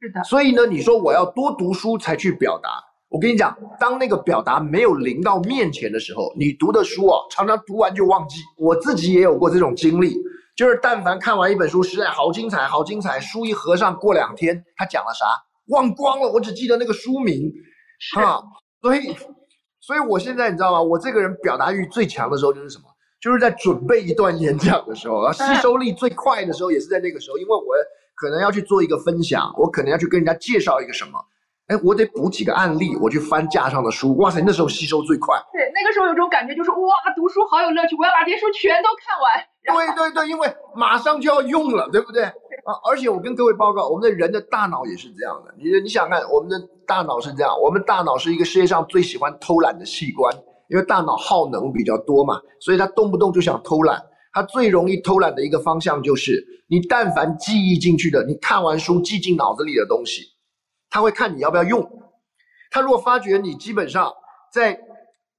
[0.00, 2.70] 是的，所以呢，你说我要多读书才去表达，
[3.08, 8.40] 我跟你讲，当那个表达没有临到面前的时候，你读的书啊，常常读完就忘记。
[8.58, 10.16] 我自己也有过这种经历，
[10.56, 15.26] 就是但凡看完一本书，实在好精彩，好精彩，书一合上，过两天他讲了啥，
[15.68, 17.50] 忘光了，我只记得那个书名，
[18.20, 18.42] 啊，
[18.80, 19.16] 所以，
[19.80, 20.82] 所以我现在你知道吗？
[20.82, 22.84] 我这个人表达欲最强的时候就是什么？
[23.20, 27.74] 就是在准备一段演讲的时候，啊，吸收力最快的时候也是在那个时候，因为我。
[28.16, 31.18] 可能要去做一个分享，我可能要去跟人家介绍一个什么，
[31.66, 35.36] 哎，我得补几个案例，我去翻架上的书，哇塞，那时候吸收最快。
[35.52, 39.44] 对，那个时候有种感觉，就是哇，读书好有乐趣，我要把这些书全都看完。
[39.64, 42.24] 对对对，因为马上就要用了，对不对？
[42.24, 45.54] 啊，而且我跟各位报告，我们的人的大脑也是这样的。
[45.58, 46.56] 你你想看，我们的
[46.86, 50.34] 大脑是这样，我们大脑是一个世界上最喜欢偷懒的器官，
[50.68, 54.02] 因为大脑耗能比较多嘛，所以它动不动就想偷懒。
[54.32, 60.22] 它最容易偷懒的一个方向就是，你但凡记忆进去的，你看完书记进脑子里的东西，
[60.90, 61.88] 他会看你要不要用。
[62.70, 64.12] 他如果发觉你基本上
[64.52, 64.76] 在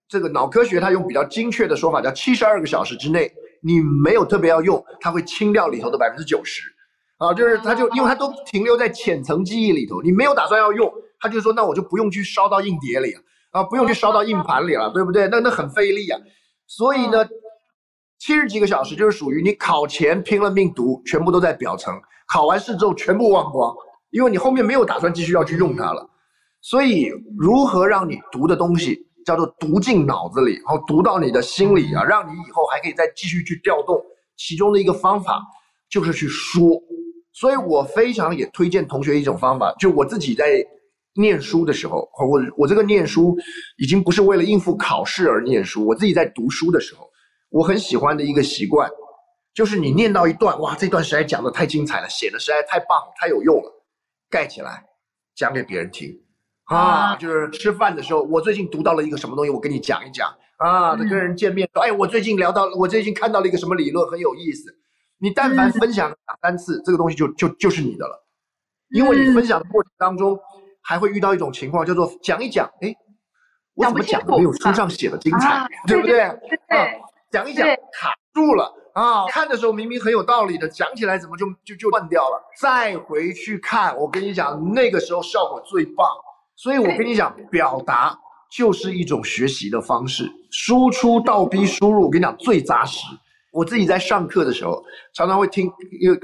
[0.07, 3.30] 这个脑科学，他用比较精确的说法叫七十二个小时之内，
[3.66, 6.61] 你没有特别要用，它会清掉里头的百分之九十。
[7.18, 13.22] 啊，就是它就因为它都停留在浅层记忆里头，你没有打算要用，它就说那我就不用去烧到硬碟里啊，
[13.61, 15.28] 啊，不用去烧到硬盘里了，对不对？
[15.30, 16.20] 那那很费力啊。
[16.68, 17.26] 所以呢，
[18.20, 21.93] 七十几个小时就是属于你考前拼了命读，全部都在表层，
[22.28, 23.74] 考完试之后全部忘光，
[24.09, 26.09] 因为你后面没有打算继续要去用它了。
[26.59, 33.99] 所以如何让你读的东西叫做读进脑子里，然后读到你的心里啊，让你以后还可以再继续去调动，
[34.38, 35.41] 其中的一个方法
[35.89, 36.82] 就是去说。
[37.34, 40.65] 所以我非常也推荐同学一种方法，就我自己在
[41.15, 43.36] 念书的时候，我我这个念书
[43.78, 47.09] 已经不是为了应付考试而念书，我自己在读书的时候，
[47.49, 48.89] 我很喜欢的一个习惯，
[49.53, 53.84] 就是你念到一段，哇，这段实在讲的太精彩了，写的实在太棒，太有用了，
[54.30, 54.86] 盖起来
[55.36, 56.09] 讲给别人听，
[56.66, 64.76] 啊，就是吃饭的时候，我最近读到了一个什么东西，我跟你讲一讲，啊，跟人见面说，哎，我最近聊到，我最近看到了一个什么理论，很有意思。
[65.18, 68.26] 你但凡分享两三次，这个东西就就就是你的了，
[68.89, 70.38] 因为你分享的过程当中，
[70.82, 72.93] 还会遇到一种情况，叫做讲一讲，哎，
[73.76, 76.22] 我怎么讲的没有书上写的精彩， 对不对？
[76.22, 76.38] 啊，
[77.32, 82.41] 讲一讲卡住了啊，看的时候明明很有道理的，讲起来怎么就就就断掉了？
[82.59, 86.07] 再回去看，我跟你讲，那个时候效果最棒。
[86.66, 88.18] 所以我跟你讲，表达
[88.49, 93.05] 就是一种学习的方式，输出倒逼输入，我跟你讲最扎实。
[93.51, 95.72] 我自己在上课的时候，常常会听，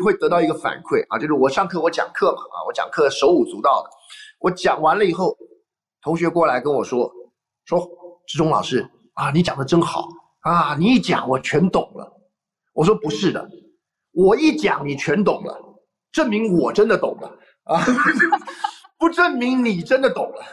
[0.04, 3.90] 会得到一个反馈啊，就是我上课我讲课嘛啊，我讲课手舞足蹈的，
[4.40, 5.38] 我讲完了以后，
[6.02, 7.14] 同学过来跟我说，
[7.66, 7.88] 说
[8.26, 10.08] 志忠老师啊，你讲的真好
[10.42, 12.12] 啊，你一讲我全懂了。
[12.74, 13.48] 我说不是的，
[14.12, 15.56] 我一讲你全懂了，
[16.12, 17.38] 证明我真的懂了。
[17.66, 17.80] 啊，
[19.02, 20.46] 不证明你真的懂了。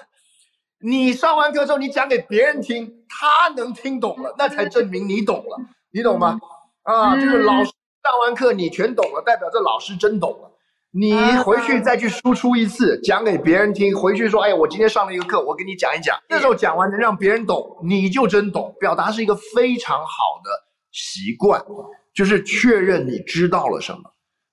[0.80, 5.60] 你上完课之后，你讲给别人听，他能听懂了，那才证明你懂了，
[5.92, 6.40] 你懂吗？
[6.84, 7.70] 啊，就是老师
[8.02, 10.50] 上完课你全懂了，代表这老师真懂了。
[10.90, 11.12] 你
[11.44, 13.94] 回去再去输出一次，讲给别人听。
[13.94, 16.18] 回去说，哎，我今天上了一个课，我给你讲一讲。
[16.30, 18.74] 那时候讲完能让别人懂，你就真懂。
[18.80, 20.50] 表达是一个非常好的
[20.90, 21.62] 习惯，
[22.14, 24.00] 就是确认你知道了什么。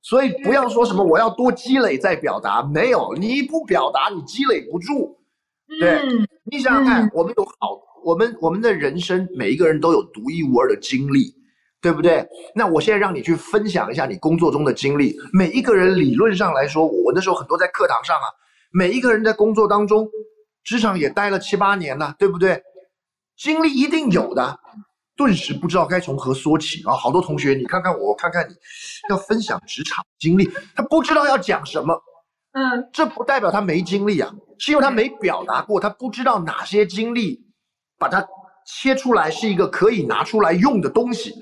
[0.08, 5.18] 所以不要说什么我要多积累再表达，没有，你不表达你积累不住。
[5.80, 6.00] 对，
[6.50, 11.34] 你想想看，我们有好，我们我们的人生每一个人都有独一无二的经历。
[11.82, 12.28] 对不对？
[12.56, 15.16] 那我现在让你去分享一下你工作中的经历。
[15.32, 18.26] 每一个人理论上来说，我那时候很多在课堂上啊，
[18.72, 20.10] 每一个人在工作当中，
[20.64, 22.60] 职场也待了七八年了，对不对？
[23.38, 24.60] 经历一定有的，
[25.16, 26.94] 顿时不知道该从何说起啊！
[26.94, 28.54] 好多同学，你看看我，看看你，
[29.10, 32.00] 要分享职场经历，他不知道要讲什么。
[32.52, 37.46] 嗯，这不代表他没经历啊，是因为他没表达过，他不知道哪些经历，
[37.98, 38.26] 把它
[38.66, 41.34] 切出来是一个可以拿出来用的东西。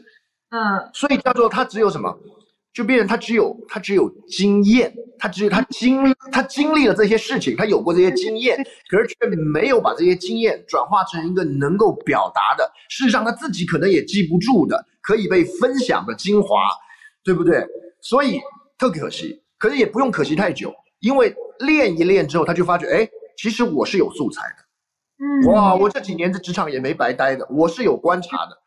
[0.49, 2.15] 嗯，所以叫做他只有什么，
[2.74, 8.57] 就变成他只有他只有经验，他只有他经他经历了这些事情，他有过这些经验，
[8.89, 16.57] 可是却没有把这些经验转化成一个能够表达的，事实上他自己可能也记不住的，可以被分享的精华，
[17.24, 17.63] 对不对？
[18.01, 18.39] 所以
[18.78, 23.07] 特可惜，可是也不用可惜太久，因为练一练之后，他就发觉，哎，
[23.38, 28.62] 其实我是有素材的，嗯，哇，我这几年在职场也没白待的，我是有观察的。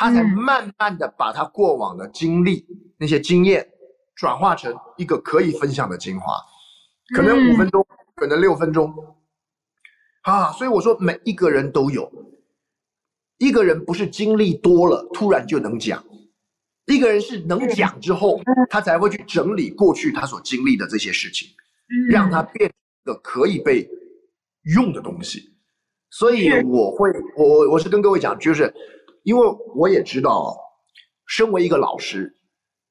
[0.00, 3.68] 他才慢慢的把他过往的经历那些经验
[4.14, 6.40] 转化成一个可以分享的精华，
[7.14, 8.90] 可能五分钟，可能六分钟，
[10.22, 12.10] 啊，所以我说每一个人都有，
[13.36, 16.02] 一个人不是经历多了突然就能讲，
[16.86, 18.40] 一个人是能讲之后，
[18.70, 21.46] 他才会去整理过去他所经历的这些事情，
[22.08, 22.72] 让他变
[23.04, 23.86] 个可以被
[24.74, 25.54] 用的东西。
[26.08, 28.72] 所以我会，我我是跟各位讲，就是。
[29.24, 30.56] 因为我也知道，
[31.26, 32.36] 身为一个老师，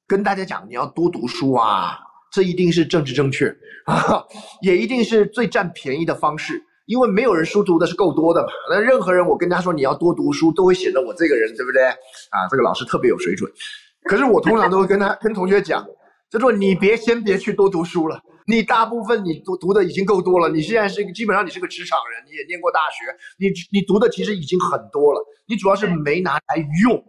[0.08, 2.00] 跟大家讲你要多读书啊，
[2.32, 3.48] 这一定是政治正确
[3.86, 4.24] 啊，
[4.62, 6.64] 也一定是最占便宜的方式。
[6.86, 8.48] 因为没有人书读的是够多的嘛。
[8.68, 11.84] 那任何人我跟他说你要多读书，都会显得我这个人对不对？
[11.84, 13.48] 啊，这个老师特别有水准。
[14.06, 15.86] 可是我通常都会跟他跟同学讲，
[16.30, 20.48] 就说你别先别去多读书了，你大部分你读读的已经够多了。
[20.50, 23.06] 你现在是基本上你是个职场人，你也念过大学，
[23.38, 25.26] 你你读的其实已经很多了。
[25.48, 27.04] 你主要是没拿来用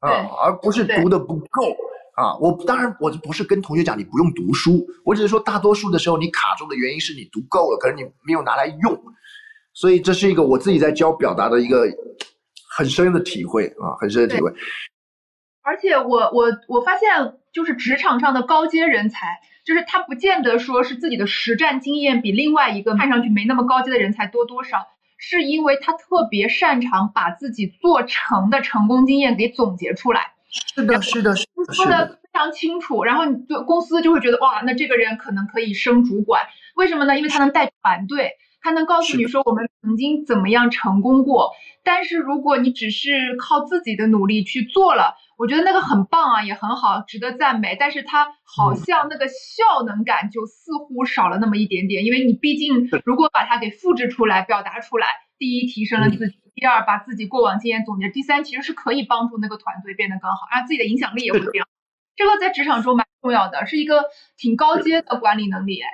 [0.00, 0.10] 啊，
[0.42, 1.76] 而不是读的不够
[2.16, 2.36] 啊。
[2.38, 9.04] 我当然我不是跟同学讲你不用读书，我只是说大多数的时候你卡住的原因是你读够了，可是你没有拿来用。
[9.72, 11.84] 所以这是一个我自己在教表达的一个
[12.76, 14.52] 很深的体会啊，很深的体会。
[15.64, 24.86] 而且我我我发现，就是职场上的高阶人才，就是他不见得说是自己的实战经验比另外一个看上去没那么高阶的人才多多少。
[25.16, 33.04] 是因为他特别擅长把自己做成的成功经验给总结出来，是的，是的，是的，说的非常清楚。
[33.04, 36.42] 然后你就公司就会觉得哇，那这个人可能可以升主管，
[36.74, 37.16] 为什么呢？
[37.16, 38.32] 因为他能带团队。
[38.64, 41.52] 他能告诉你说我们曾经怎么样成功过，
[41.82, 47.76] 但是如果你只是靠自己的努力去做了，我觉得那个很棒啊，也很好，值得赞美。
[47.78, 61.68] 但是它好像那个效能感就似乎少了那么一点点，因为你毕竟如果把它给复制出来、表达出来，第一提升了自己，第二把自己过往经验总结，第三其实是可以帮助那个团队变得更好，让自己的影响力也会变好。
[62.16, 64.04] 这个在职场中蛮重要的，是一个
[64.38, 65.88] 挺高阶的管理能力哎。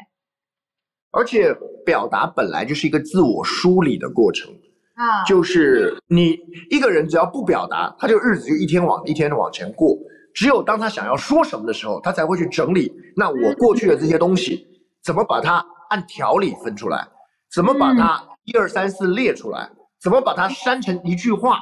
[1.13, 1.55] 而且
[1.85, 4.53] 表达本来就是一个自我梳理的过程
[4.95, 6.39] 啊，就是你
[6.71, 9.97] 一个人只要不表达，他这个日子就一天往一天的往前过。
[10.33, 12.93] 只有当他想要说什么的时候，他才会去整理。
[13.17, 14.67] 那我过去的这些东西，
[15.03, 17.09] 怎么把它按条理分出来？
[17.53, 19.69] 怎么把它一二三四列出来？
[20.01, 21.59] 怎么把它删成一句话？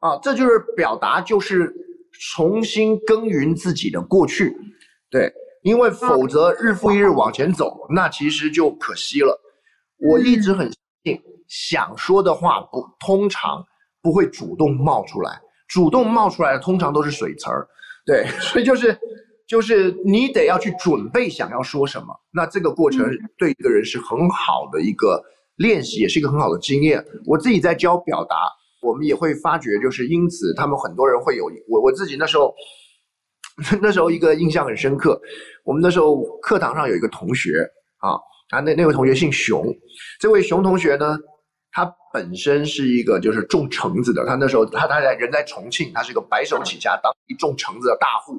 [0.00, 1.72] 啊，这就是表达，就是
[2.32, 4.54] 重新耕耘自己的过去，
[5.10, 5.32] 对。
[5.62, 9.38] 因为否则日复一日往前走，那其实就可惜了。
[10.10, 13.62] 我一直很相信，想说的话不通常
[14.00, 15.38] 不会主动冒出来，
[15.68, 17.68] 主动冒出来的通常都是水词儿。
[18.06, 18.98] 对， 所以就是
[19.46, 22.06] 就是你得要去准备想要说什么。
[22.32, 23.06] 那这个过程
[23.36, 25.22] 对一个人是很好的一个
[25.56, 27.04] 练习，也是一个很好的经验。
[27.26, 28.36] 我自己在教表达，
[28.80, 32.54] 我们也会发觉，就是因此他们很多人会有我我自己那时候。
[33.82, 35.20] 那时候一个印象很深刻，
[35.64, 39.66] 我们那时候课堂上有一个同学啊，他那那位同学姓熊，
[40.18, 41.18] 这位熊同学呢，
[41.70, 48.38] 他本身是一个就是种橙子的，他那时候他他在人在重庆，他是一个白手起家当一种橙子的大户，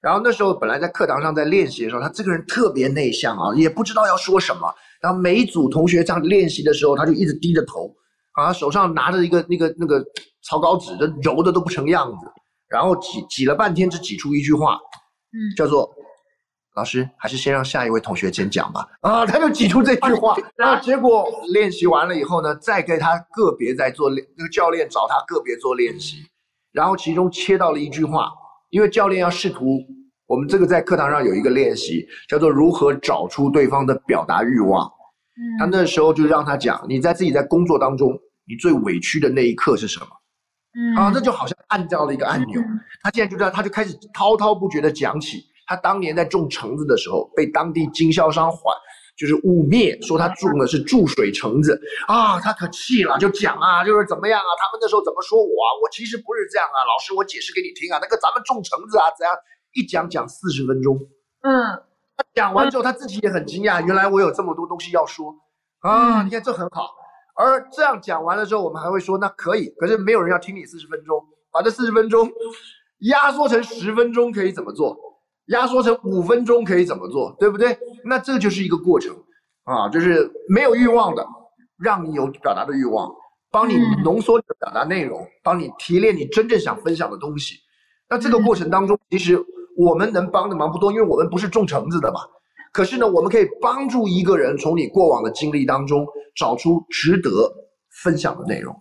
[0.00, 7.90] 然后那时候本来在课堂上在练习的时候，他这个人特别内向啊，也不知道要说什么，然后每一组同学这样练习的时候，他就一直低着头，
[8.32, 10.04] 啊，手上拿着一个那个那个
[10.42, 12.26] 草稿纸，这揉的都不成样子。
[12.68, 14.74] 然后挤挤了半天，只挤出一句话，
[15.32, 15.88] 嗯，叫做
[16.74, 20.36] “老师还是先让下一位同学先讲吧。”啊，他就挤出这句话。
[20.56, 26.18] 然后结果练习完了以后呢，再给他个别在做练，那个教练找他个别做练习。
[26.72, 28.30] 然后其中切到了一句话，
[28.70, 29.80] 因为教练要试图，
[30.26, 34.84] 我们这个在课堂上有一个练习，叫做如何找出对方的表达欲望。
[35.38, 38.12] 嗯，他那时候就让他讲，你在自己在工作当中，
[38.46, 40.06] 你最委屈的那一刻是什么？
[40.96, 42.60] 啊，这就好像按掉了一个按钮，
[43.02, 48.60] 他现在就这样，他就开始滔滔不绝的讲起他当年在种橙子的时候，被当地经销商缓，
[49.16, 51.80] 就是污蔑说他种的是注水橙子。
[52.06, 59.34] 啊，他可气了，就讲啊，就是怎么样啊，他们那时候怎么说我啊，我其实不是这样啊，老师我解释给你听啊，那个咱们种橙子啊，怎样
[59.72, 60.98] 一讲讲四十分钟，
[61.42, 61.82] 嗯，
[62.16, 65.34] 他讲完之后他自己也很惊讶，原来我有这么多东西要说。
[65.80, 66.90] 啊，你看这很好。
[67.38, 71.22] 而这样讲完了之后，我们还会说那可以，可是没有人要听你四十分钟，
[71.52, 72.30] 把这四十分钟
[73.00, 74.96] 压缩成十分钟可以怎么做？
[75.48, 77.36] 压缩成五分钟可以怎么做？
[77.38, 77.78] 对不对？
[78.04, 79.14] 那这就是一个过程
[79.64, 81.24] 啊，就是没有欲望的，
[81.78, 83.12] 让你有表达的欲望，
[83.50, 87.56] 帮你浓缩你的表达内容，帮你提炼你真正想分享的东西。
[88.08, 89.38] 那这个过程当中，其实
[89.76, 92.20] 我们能帮的忙不多，因为我们不是种橙子的嘛。
[92.76, 96.06] 可是呢，我们可以帮助一个人从你过往的经历当中
[96.36, 97.50] 找出值得
[98.02, 98.76] 分享的内容。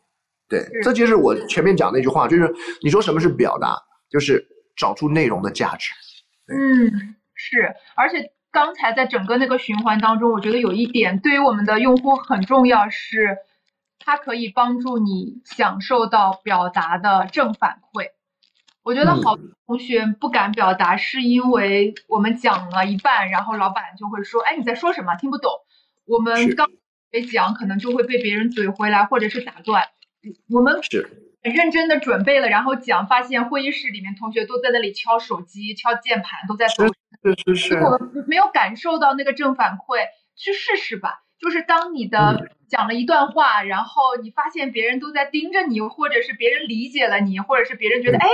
[0.49, 3.77] 对，这就是我前面讲那句话，就是你说什么是表达，
[4.11, 5.91] 就是找出内容的价值。
[6.47, 7.73] 嗯，是。
[7.95, 13.37] 而且刚才在整个那个循环当中，我觉得有一点对于我们的用户很重要，是
[13.97, 18.09] 它可以帮助你享受到表达的正反馈。
[18.85, 25.15] 我觉得好多同学不敢表达，是因为我们讲了一半，然后老板就会说：“哎，你在说什么？
[25.15, 25.51] 听不懂。”
[26.05, 26.69] 我们刚
[27.11, 29.85] 没讲，可能就会被别人怼回来，或者是打断。
[30.51, 36.75] 我们是很认真的准备了，然后讲，发现会议室里面同学都在那里敲手机、敲键盘，都在是
[37.43, 37.73] 是是。
[37.77, 40.05] 我们没有感受到那个正反馈，
[40.35, 41.23] 去试试吧。
[41.39, 48.27] 就是当你的讲了一段话，然后你发现别人都在盯着你，或者是别人理解了你，或者是别人觉得哎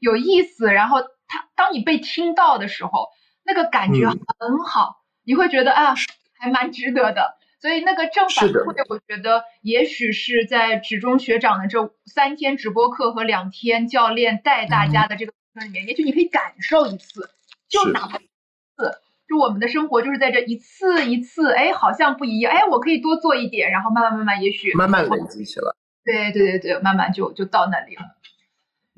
[0.00, 3.08] 有意思，然后他当你被听到的时候，
[3.44, 5.94] 那个感觉很好，你会觉得啊
[6.38, 7.36] 还蛮值得的。
[7.60, 17.30] 所以那个正反馈，我觉得也许是在职中学长的这三天直播课和两天教练带大家的这个过程里面，也许你可以感受一次，
[17.68, 18.28] 就哪怕一
[18.76, 19.02] 次。
[19.28, 25.72] 就我们的生活就是在这一次一次，哎，好像不一样，哎，我可以多做一点，然后慢慢慢慢，也许慢慢累积起来。
[26.04, 28.02] 对对对对，慢慢就就到那里了。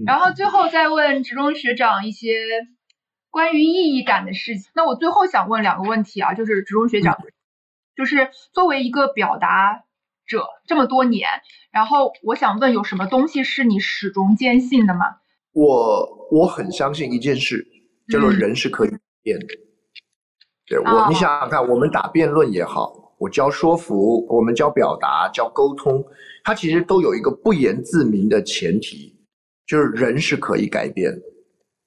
[0.07, 2.31] 然后最后再问职中学长一些
[3.29, 4.71] 关于意义感的事情。
[4.75, 7.19] 那我最后想问两个问题啊，就是职中学长，
[7.97, 9.83] 就是作为一个表达
[10.27, 11.29] 者这么多年，
[11.73, 15.17] 然后我想问，有什么东西是你始终坚信的吗？
[15.53, 17.67] 我我很相信一件事，
[18.09, 18.91] 叫做人是可以
[19.25, 19.47] 变的。
[20.71, 26.03] 对我，你想想看，我们打辩论也好，我教说服，我们教表达，教沟通，
[26.45, 29.13] 它其实都有一个不言自明的前提，
[29.67, 31.13] 就是人是可以改变。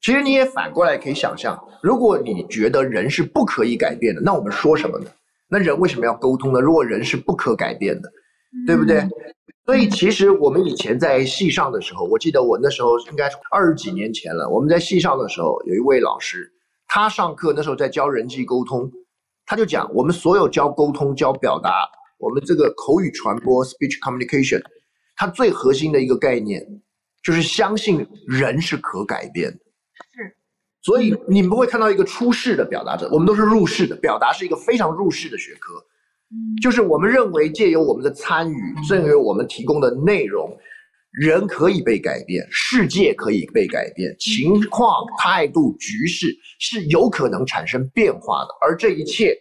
[0.02, 5.06] 其实你也反过来可以想象，如果你觉得人是不可以改变的，那我们说什么呢？
[5.48, 6.60] 那人为什么要沟通呢？
[6.60, 8.12] 如果人是不可改变的，
[8.68, 9.08] 对不对？
[9.66, 14.50] 所以其实我们以前在戏上的时候，我记得我那时候应该是二十几年前了。
[14.50, 16.52] 我们在戏上的时候，有一位老师，
[16.96, 18.88] 他上课那时候在教人际沟通，
[19.48, 21.90] 他就讲我们所有教沟通、教表达，
[22.20, 24.62] 我们这个口语传播 （speech communication），
[25.16, 26.64] 它最核心的一个概念
[27.24, 29.58] 就是相信人是可改变的。
[30.14, 30.38] 是。
[30.84, 35.84] 所以你们会看到一个出世的表达者，我们都是入世的，表达是一个非常入世的学科。
[36.62, 38.56] 就是我们认为借由我们的参与，
[38.88, 40.56] 正由我们提供的内容，
[41.14, 49.38] 人可以被改变，世界可以被改变，情况、态度、局势是有可能产生变化的，而这一切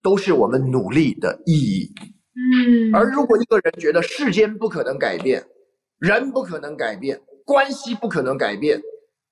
[0.00, 1.92] 都是我们努力的意义。
[2.34, 5.44] 嗯，而如果一个人觉得世间不可能改变，
[5.98, 8.80] 人不可能改变，关系不可能改变，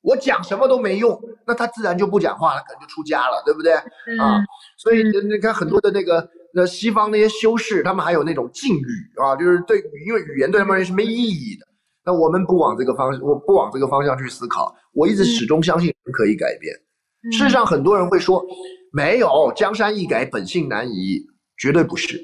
[0.02, 1.16] 我讲什么都没用，
[1.46, 3.74] 那他自然就不讲话了，可能就出家了，对不对？
[4.18, 4.42] 啊，
[4.76, 6.28] 所以你看很多的那个。
[6.54, 8.86] 那西方那些修士，他们还有那种禁语
[9.16, 11.66] 啊，就是对，因为语言对他们而言是没意义的。
[12.04, 14.74] 那我们不往这个方，我不往这个方向去思考。
[14.94, 16.74] 我一直始终相信人可以改变。
[17.32, 18.42] 事实上，很多人会说，
[18.92, 21.22] 没有江山易改，本性难移，
[21.58, 22.18] 绝对不是。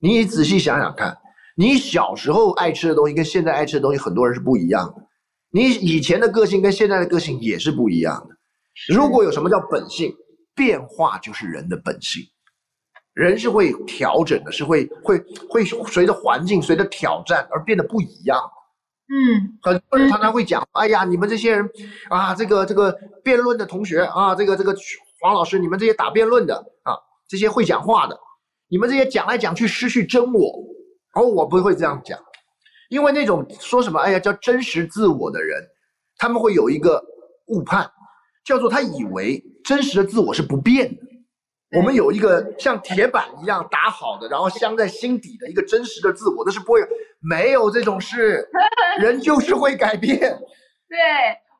[0.00, 1.18] 你仔细想想看，
[1.56, 5.02] 你小时候爱吃的东西跟现在爱吃的东西，很多人是不一样的。
[5.50, 8.94] 你以前的个性跟现在的个性也是不一样的。
[8.94, 10.14] 如果有什么叫本性，
[10.54, 12.22] 变化就是人的本性。
[13.18, 15.18] 人是会调整的，是会会
[15.50, 18.38] 会随着环境、随着挑战而变得不一样。
[19.08, 21.68] 嗯，很多人常常会讲：“哎呀，你们这些人
[22.10, 24.72] 啊，这个这个辩论的同学啊，这个这个
[25.20, 26.54] 黄老师，你们这些打辩论的
[26.84, 26.94] 啊，
[27.26, 28.16] 这些会讲话的，
[28.68, 30.64] 你们这些讲来讲去失去真我。”
[31.18, 32.16] 哦，我不会这样讲，
[32.88, 35.60] 因为那种说什么“哎呀，叫真实自我”的人，
[36.18, 37.02] 他们会有一个
[37.48, 37.90] 误判，
[38.44, 41.02] 叫做他以为真实的自我是不变的。
[41.76, 46.80] 我们有一个像铁板一样打好的，然后镶在心底的一个真实的自我，那是不会
[47.20, 48.48] 没有这种事，
[49.00, 50.18] 人就是会改变。
[50.88, 50.98] 对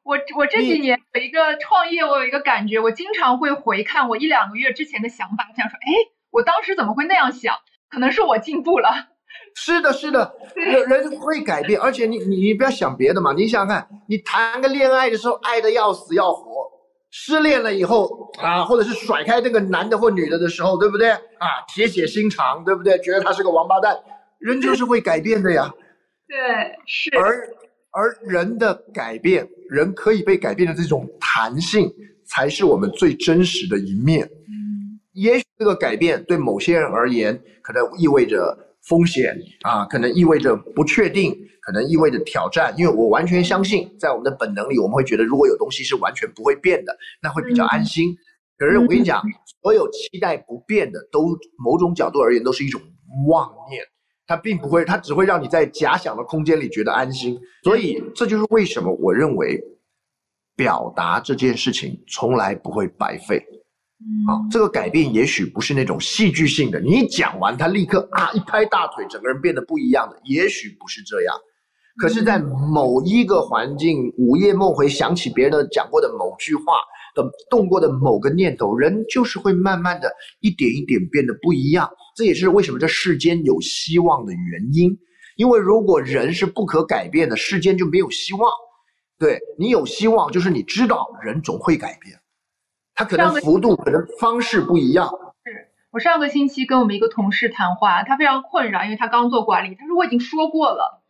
[0.02, 5.92] 我，我这几年有一个创业，我有一个感觉，我经常会回看我一两个月之前的想法，想说，哎，
[6.30, 7.54] 我当时怎么会那样想？
[7.90, 8.88] 可能是我进步了。
[9.54, 16.77] 是的，是的，人人会改变，而且你你你不要想别的嘛，你想想看，你谈个恋爱的时候爱的要死要活。
[17.10, 21.64] 失恋了以后啊，或者是甩开这个男的或女的的时候，对不对啊？
[21.66, 22.98] 铁血心肠，对不对？
[22.98, 23.96] 觉得他是个王八蛋，
[24.38, 25.72] 人就是会改变的呀。
[26.28, 26.36] 对，
[26.86, 27.10] 是。
[27.16, 27.48] 而
[27.90, 31.90] 而人的改变，人可以被改变的这种弹性，
[32.26, 34.24] 才是我们最真实的一面。
[34.26, 38.66] 嗯，也许这个改变对某些人而言，可能意味着。
[38.88, 42.74] 风险啊，可能意味着不确定，可能意味着挑战。
[42.78, 48.16] 因为我完全相信，在我们的本能里，我们会觉得，如果有东西是完全不会变的，那会比较安心。
[48.56, 49.22] 可是我跟你讲，
[49.62, 52.80] 所有期待不变的，都某种角度而言都是一种
[53.28, 53.82] 妄念，
[54.26, 57.38] 它并不会，它只会让你在假想的空间里觉得安心。
[57.62, 59.62] 所以这就是为什么我认为，
[60.56, 63.44] 表达这件事情从来不会白费。
[64.26, 71.34] 好，这个改变也许不是那种戏剧性的，你一讲完，他立刻啊一拍大腿，整个人变得不一样的，也许不是这样。
[72.00, 76.62] 可是，在某一个环境，午夜梦回想起别人的讲过的某句话
[77.16, 80.08] 的动过的某个念头，人就是会慢慢的
[80.40, 81.90] 一点一点变得不一样。
[82.14, 84.96] 这也是为什么这世间有希望的原因。
[85.36, 88.50] 因为如果人是不可改变的，世间就没有希望。
[89.18, 92.17] 对你有希望，就是你知道人总会改变。
[92.98, 95.06] 他可能幅度可能方式不一样。
[95.44, 99.76] 是我上个星期跟我们一个同事谈话，他非常困扰，因为他刚做管理。
[99.76, 101.00] 他说我已经说过了。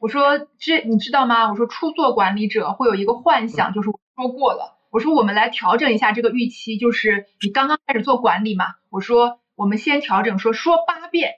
[0.00, 1.48] 我说这你知道吗？
[1.48, 4.76] 我说初做管理者会有一个幻想，就是我说过了。
[4.90, 8.66] 我说我们来调整一下这个预期，就是你刚刚开始做管理嘛。
[8.90, 11.34] 我说我们先调整，说说八遍，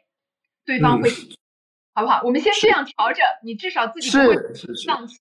[0.65, 1.11] 对方会，
[1.95, 2.23] 好不好？
[2.25, 4.35] 我们先这样调整，你至少自己不会
[4.87, 5.19] 放弃。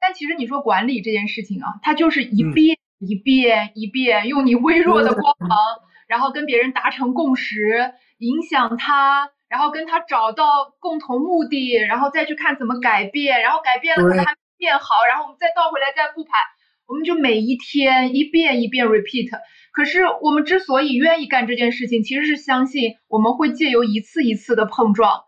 [0.00, 2.76] 但其实你说管理这件事情啊，它就是一遍。
[2.98, 5.58] 一遍一遍用你微弱的光芒，
[6.08, 16.40] 然后跟别人达成共识，影响他，然后跟他找到共同目的，然后再去看怎么改变，然后改变了可能还变好，然后我们再倒回来再复盘，
[16.86, 19.30] 我们就每一天一遍一遍 repeat。
[19.72, 25.24] 可是我们之所以愿意干这件事情，其实是相信我们会借由一次一次的碰撞，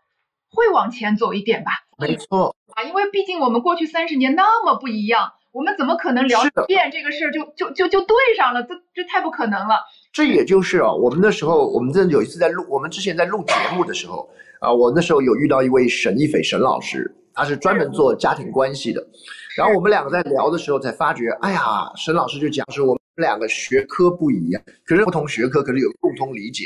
[0.49, 1.71] 会往前走一点吧。
[1.99, 8.61] 没错，啊，因为毕竟我们过去三十年那么不一样，我们怎么可能聊遍这个事儿就就就就对上了？
[8.63, 9.79] 这这太不可能了。
[10.13, 14.29] 这也就是啊，我们那时候，我们真的有一次在录，我们之前在录节目的时候
[14.59, 19.05] 啊，我那时候有遇到一位沈一斐沈老师，他是专门做家庭关系的。
[19.57, 26.65] 然后我们两个在聊的时候才发觉，哎呀，沈老师就讲说我们两个学科不一样，可是不同学科可是有共同理解。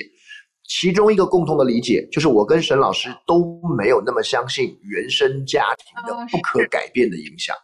[0.66, 7.56] 其中一个共同的理解就是我跟沈老师都没有那么相信原生家庭的哦不可改变的影响。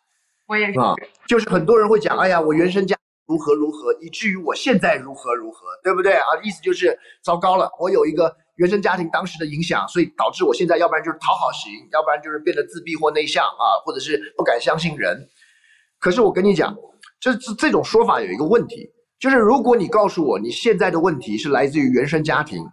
[0.50, 0.96] 我也是，啊
[1.28, 2.98] 就是很多人会讲，哎呀，我原生家
[3.28, 6.26] 如何如何，以至于我现在如何如何，对不对啊？
[6.44, 15.30] 意思就是糟糕了，我有一个原生家庭当时的影响，所以导致我现在要不然就是讨好型，要不然就是变得自闭或内向啊，或者是不敢相信人。
[16.00, 16.76] 可是我跟你讲，
[17.20, 18.90] 这这这种说法有一个问题，
[19.20, 22.66] 就是如果你告诉我你现在的问题是来自于原生家庭，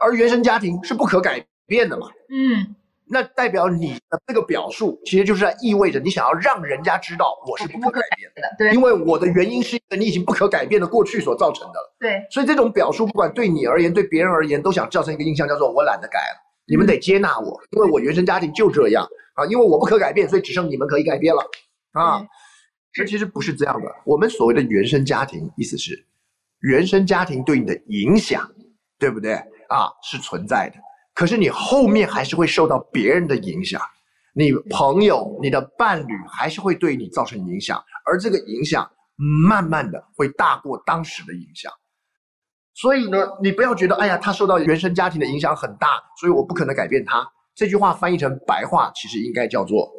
[0.00, 2.74] 而原生家庭是不可改变的嘛，嗯，
[3.12, 11.96] 那代表你的这个表述，其实就是在意味着你想要让人家知道我是不可改变的，对因为我的原因是一个你已经不可改变的过去所造成的了。
[12.00, 21.42] 对，所以这种表述，不管对你而言，对别人而言，都想造成一个印象，叫做我懒得改了，你们得接纳我，因为我原生家庭就这样啊，因为我不可改变，所以只剩你们可以改变了
[21.92, 22.28] 啊嗯。
[22.94, 23.90] 这其实不是这样的。
[24.04, 26.06] 我们所谓的原生家庭，意思是
[26.60, 28.50] 原生家庭对你的影响，
[28.98, 29.34] 对不对
[29.68, 29.88] 啊？
[30.02, 30.76] 是存在的。
[31.14, 33.80] 可是你后面还是会受到别人的影响，
[34.34, 38.90] 你朋友、你的伴侣还是会对你造成影响，而这个影响
[39.46, 41.70] 慢慢的会大过当时的影响。
[42.74, 47.22] 所以呢，你不要觉得，哎呀，他受到原生家庭的影响很大，所以我不可能改变他。
[47.54, 49.90] 这句话翻译成白话，其实应该叫做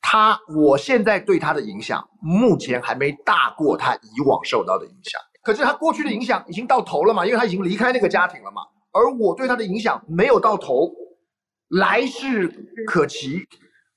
[0.00, 5.20] 他，我现在对他的影响，目前还没大过他以往受到的影响。
[5.42, 8.62] 可是他过去的影响已经到头了嘛，因为他已经离开那个家庭了嘛。
[8.92, 10.92] 而我对他的影响没有到头，
[11.68, 12.48] 来世
[12.86, 13.40] 可期，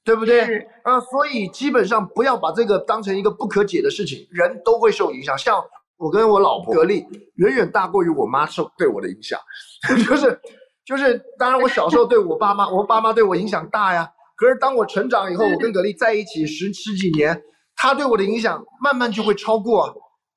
[0.04, 0.46] 对不对？
[0.46, 5.38] 是，啊，所以基本上不要把这个当成一个不可解的事情，人都会受影响。
[5.38, 5.62] 像
[5.98, 9.40] 我跟我老婆格力，远远大过于我妈受对我的影响，
[10.08, 10.40] 就是
[10.86, 14.10] 就是，当然我小时候对我爸妈，我爸妈对我影响大呀。
[14.38, 17.42] 可是当我成长以后，我跟格力在一起十十几年，
[17.76, 19.94] 他对我的影响慢慢就会超过啊，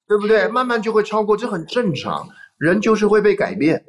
[0.06, 0.48] 对不对？
[0.48, 2.28] 慢慢就会超过，这很正常，
[2.59, 3.84] 人就是会被改变。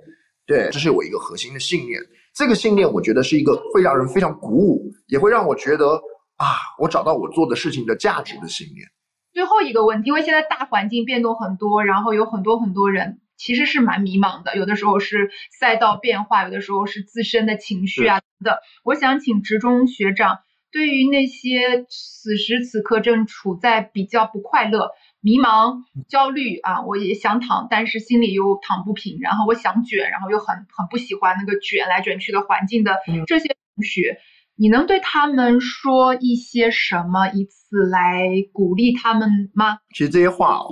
[0.50, 2.02] 对，这是我一个核心的信念。
[2.34, 6.02] 这个信念，我觉得是一个会让人非常鼓舞，也会让我觉得
[6.38, 8.88] 啊，我找到我做的事情的价值的信念。
[9.32, 15.30] 最后一个问题，因为现在大环境变动很多，然后有很多很多人其实是蛮迷茫的，有的时候是
[15.60, 18.56] 赛道变化，有的时候是自身的情绪啊等等。
[18.84, 20.40] 我想请职中学长，
[20.72, 24.90] 对于那些此时此刻正处在比较不快乐、
[25.22, 34.18] 迷茫、焦虑啊，我也想躺，但是心里又躺不平，然后我想卷，然后又很很不喜欢那个卷来卷去的环境的嗯这些同学。
[34.56, 39.80] 你能对他们说一些什么，以此来鼓励他们吗？
[39.94, 40.68] 其实这些话哦，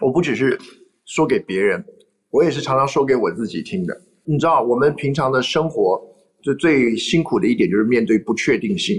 [0.00, 0.58] 我不只是
[1.06, 1.84] 说给别人，
[2.30, 3.94] 我也是常常说给我自己听的。
[4.24, 6.00] 你知道，我们平常的生活
[6.42, 8.96] 就最辛苦的一点就是面对不确定性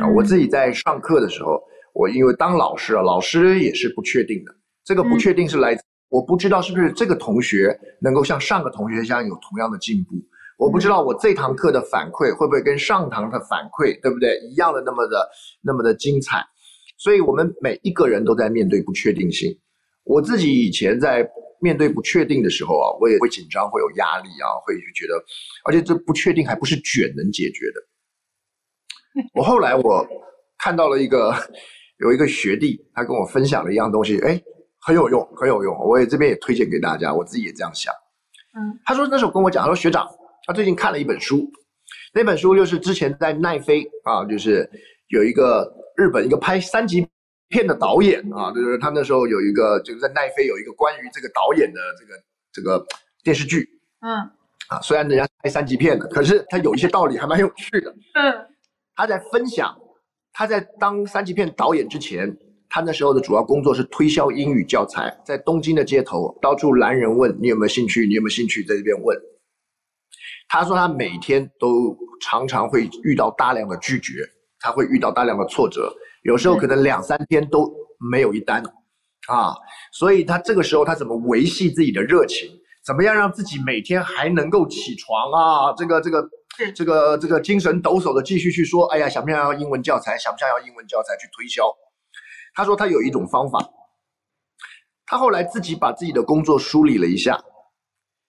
[0.00, 0.08] 啊。
[0.16, 1.60] 我自己在上课的时候，
[1.94, 4.54] 我因为当老师啊，老师也是不确定的。
[4.84, 10.16] 这个不确定是来自我不知道是不是这个同学能够像上个同学一样有同样的进步。
[10.58, 14.36] 我不知道我这堂课的反馈会不会跟上堂的反馈，对不对？
[14.50, 15.28] 一样的那么的
[15.62, 16.44] 那么的精彩。
[16.98, 19.56] 所以我们每一个人都在面对不确定性。
[20.04, 21.26] 我自己以前在
[21.62, 25.14] 面对不确定的时候啊，我也会紧张，会有压力啊，会觉得，
[25.64, 27.80] 而且这不确定还不是卷能解决的。
[29.34, 30.06] 我后来我
[30.58, 31.32] 看到了一个
[32.00, 34.40] 有一个学弟，他跟我分享了一样东西，哎，
[34.80, 35.76] 很有用，很有用。
[35.78, 37.92] 我也这边也推荐给大家，我自己也这样想。
[38.54, 40.08] 嗯，他说那时候跟我讲，他说学长，
[40.46, 41.50] 他最近看了一本书，
[42.14, 44.68] 那本书就是之前在奈飞啊，就是
[45.08, 47.06] 有一个日本一个拍三级
[47.48, 52.22] 片的导演啊，就是他那时候有一个就是在奈飞有一个关于这个导演的这个
[52.52, 52.86] 这个
[53.22, 53.68] 电视剧
[54.00, 54.18] 嗯
[54.68, 57.94] 啊，虽然人家拍三级片的，可是他有一些道理还蛮有趣的。
[58.14, 58.46] 嗯
[58.96, 59.74] 他在分享
[60.32, 62.36] 他在当三级片导演之前，
[62.68, 69.18] 他那时候的主要工作是推销英语教材，在东京的街头到处拦人问你有没有兴趣，你有没有兴趣，在这边问。
[70.48, 74.14] 他说他每天都常常会遇到大量的拒绝，
[74.58, 75.92] 他会遇到大量的挫折，
[76.22, 77.72] 有时候可能两三天都
[78.10, 78.62] 没有一单，
[79.28, 79.54] 啊，
[79.92, 82.50] 所以他这个时候他怎么维系自己的热情？
[82.82, 85.74] 怎么样让自己每天还能够起床啊？
[85.76, 86.28] 这个这个是
[86.74, 90.18] 这个这个精神抖擞的继续去说，哎呀，想不想要英文教材？
[90.18, 91.64] 想不想要英文教材去推销？
[92.54, 93.58] 他说他有一种方法，
[95.06, 97.42] 他后来自己把自己的工作梳理了一下，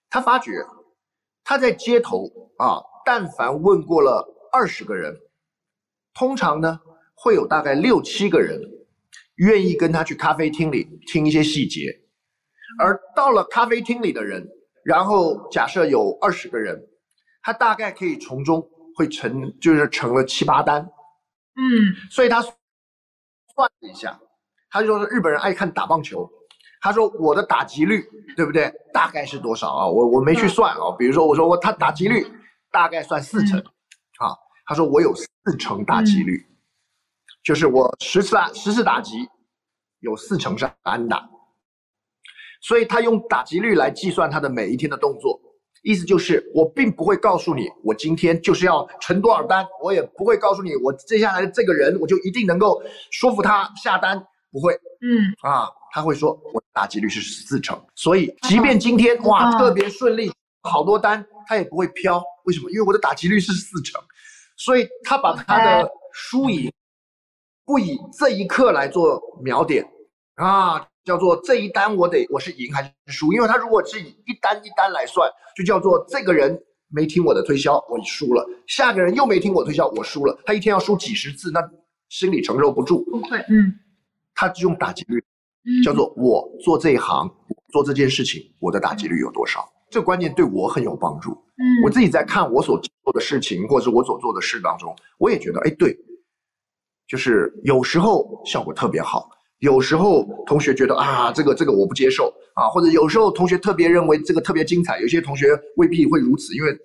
[0.08, 0.52] 他发觉
[1.44, 2.24] 他在街头
[2.58, 5.14] 啊，但凡问过了二十个人，
[6.14, 6.80] 通常呢
[7.14, 8.58] 会有大概六七个人
[9.34, 11.88] 愿意跟他去咖啡厅里听一些细节，
[12.78, 14.48] 而到了咖啡厅里的人，
[14.84, 16.80] 然后假设有二十个人，
[17.42, 21.62] 他大概可以从中会成就是成了七八单，嗯
[22.10, 22.54] 所以他算
[23.56, 24.18] 了一下，
[24.70, 26.30] 他就说日本人爱看打棒球，
[26.80, 28.04] 他说我的打击率
[28.36, 28.72] 对不对？
[28.92, 29.86] 大概是多少啊？
[29.86, 32.26] 我我没去算啊，比如说我说我他打击率
[32.70, 34.36] 大概算四成，啊，
[34.66, 35.28] 他说我有四
[35.58, 36.46] 成打击率，
[37.42, 39.28] 就是我十次打十次打击
[40.00, 41.28] 有四成是安打，
[42.60, 45.40] 所以他用打击率来计算他的每一天的动作。
[45.82, 54.72] 意思就是，我并不会告诉你，我今天就是要成多少单，我也不会告诉你，我接下来的这个人，我就一定能够说服他下单，不会。
[55.00, 55.34] 嗯。
[55.42, 60.32] 啊，他会说我打击率是四成，所以即便今天哇哦特别顺利，
[60.62, 62.70] 好多单，他也不会飘，为什么？
[62.70, 64.00] 因为我的打击率是四成，
[64.56, 66.72] 所以他把他的输赢
[67.64, 69.84] 不以这一刻来做瞄点。
[70.36, 73.32] 啊，叫做这一单我得我是赢还是输？
[73.32, 76.56] 因为他如果是以一单一单来算，就叫做这个人
[76.88, 80.38] 没听我的推销，我输了；下个人又没听我推销，我输了。
[80.44, 81.60] 他一天要输几十次，那
[82.08, 83.04] 心里承受不住。
[83.04, 83.72] 不会，嗯
[84.34, 85.18] 他就用打击率，
[85.64, 87.30] 嗯，叫做我做这一行
[87.70, 89.68] 做这件事情，我的打击率有多少？
[89.90, 91.30] 这个观念对我很有帮助。
[91.30, 95.96] 嗯我自己在看我所做的事情，或者是我所做的事当中，我也觉得，哎，对，
[97.06, 99.28] 就是有时候效果特别好，
[99.62, 106.76] 有时候同学觉得啊，这个这个我不接受啊，或者有时候同学特别认为这个特别精彩，有些同学未必会如此，因为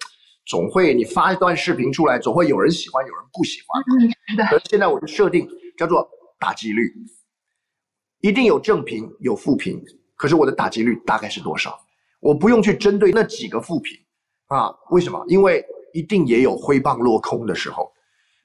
[0.46, 3.82] 总会你发一段视频出来，总会有人喜欢，有人不喜欢。
[4.00, 6.08] 嗯是的，而现在我就设定叫做
[6.40, 6.94] 打击率，
[8.22, 9.82] 一定有正评有负评，
[10.16, 11.76] 可是我的打击率大概是多少？
[12.20, 13.98] 我不用去针对那几个负评
[14.50, 15.26] 啊，为什么？
[15.28, 17.92] 因为一定也有挥棒落空的时候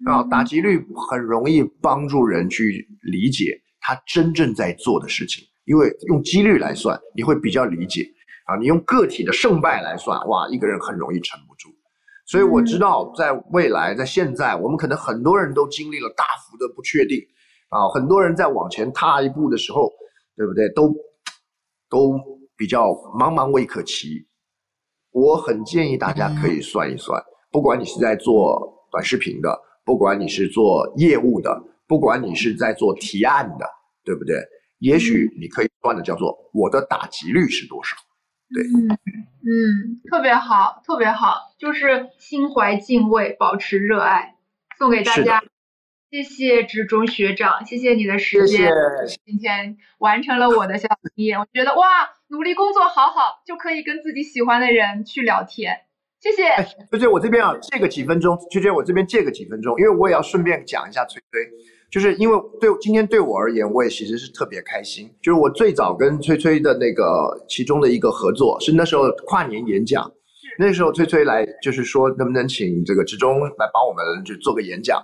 [0.07, 8.07] 啊，打击率很容易帮助人去理解他真正在做的事情，因为用几率来算，你会比较理解
[8.47, 11.69] 啊，你用个体的胜败来算，哇，一个人很容易撑不住。
[12.25, 17.19] 所以我知道，在未来，在现在，我们可能很多人都经历了大幅的不确定，
[17.69, 19.93] 啊，很多人在往前踏一步的时候，
[20.37, 20.69] 对不对？
[20.71, 20.95] 都
[21.91, 22.19] 都
[22.57, 24.25] 比较茫茫未可期。
[25.11, 31.63] 我很建议大家可以算一算，不管你是在做短视频的，不管你是做业务的，
[31.93, 33.67] 不管你是在做提案的，
[34.03, 34.43] 对不对？
[34.79, 37.95] 也许你可以算的叫做我的打击率是多少。
[38.49, 38.89] 嗯
[39.45, 44.37] 嗯，特别好，特别好，就是心怀敬畏，保持热爱，
[44.79, 45.43] 送给大家。
[46.11, 48.71] 谢谢职中学长，谢谢你的时间，
[49.07, 49.21] 谢。
[49.27, 51.39] 今天完成了我的小体验。
[51.39, 55.81] 我觉得哇，努力工作好好，就可以跟自己喜欢的人去聊天。
[56.21, 56.45] 谢谢。
[56.45, 61.41] 哎，崔崔，我这边啊，借个几分钟，崔崔，我这边借个几分钟，因为我也要顺便讲一下崔崔，
[61.93, 67.05] 就是因为对今天对我而言，我也其实是特别开心，就是我最早跟崔崔的那个
[67.47, 70.11] 其中的一个合作，是那时候跨年演讲，
[70.59, 75.03] 那时候崔崔来就是说能不能请这个职中来帮我们就做个演讲，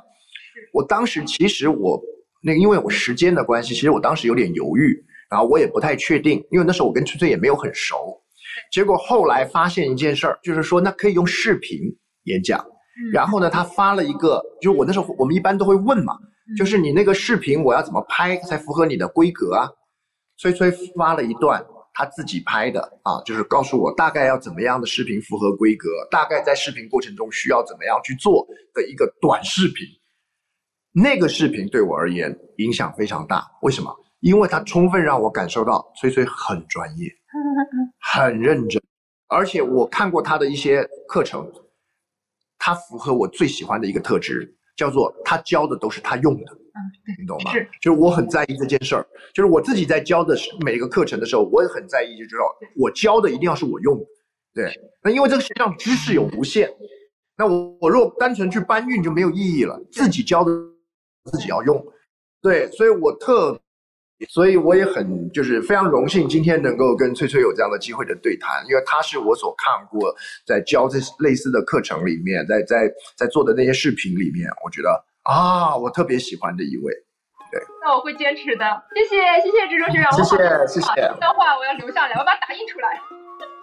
[0.72, 2.00] 我当时其实我
[2.42, 4.98] 那个因为我时间的关系，其实我当时有点犹豫，
[5.30, 8.18] 然后我也不太确定，因为那时候我跟崔崔也没有很熟。
[8.72, 11.80] 结果后来发现一件事儿，就是说那可以用视频
[12.24, 12.58] 演讲。
[12.60, 16.14] 嗯然后呢，他发了一个，就是我那时候我们一般都会问嘛，
[16.56, 19.68] 就是你那个视频我要怎么拍才符合你的规格啊？
[20.36, 29.86] 崔崔发了一段他自己拍的啊，就是告诉我大概要怎么样的视频符合规格，大概在视频过程中需要怎么样去做的一个短视频。
[30.92, 33.94] 那个视频对我而言影响非常大，为什么？
[34.20, 37.08] 因为它充分让我感受到崔崔很专业，
[38.00, 38.82] 很认真，
[39.28, 41.48] 而且我看过他的一些课程，
[42.58, 46.78] 他符合我最喜欢的一个特质，叫做他教的都是他用的，嗯，
[47.20, 47.52] 你懂吗？
[47.52, 52.44] 是，就是我很在意这件事儿，就是我自己在教的是每一个课程的时候，我也很在意，就知道
[52.76, 54.06] 我教的一定要是我用的，
[54.54, 54.80] 对。
[55.02, 56.72] 那因为这个世界上知识有无限，
[57.36, 60.52] 那我我如果单纯去搬运就没有意义了，自己教的
[61.30, 61.84] 自己要用，
[62.40, 63.60] 对，所以我特。
[64.28, 70.14] 所以我也很就是非常荣幸今天能够跟翠翠有这样的机会的对谈，因为她是我所看过
[70.44, 76.92] 在教这类似的课程里面，在在在做的那些视频里面，我觉得啊，我特别喜欢的一位。
[77.50, 78.82] 对那我会坚持的。
[78.94, 83.00] 谢谢，谢谢志中学长，谢谢好谢谢这段话我要留下来，我要把它打印出来。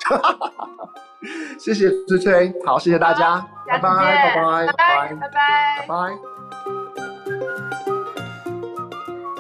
[1.60, 5.86] 谢谢翠翠，好，谢谢大家，拜拜拜，拜拜，拜拜。
[5.88, 6.35] 拜。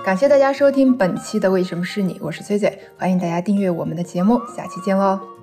[0.05, 5.34] 感谢大家收听本期的《为什么是你》，我是崔崔，欢迎大家订阅我们的节目，下期见喽。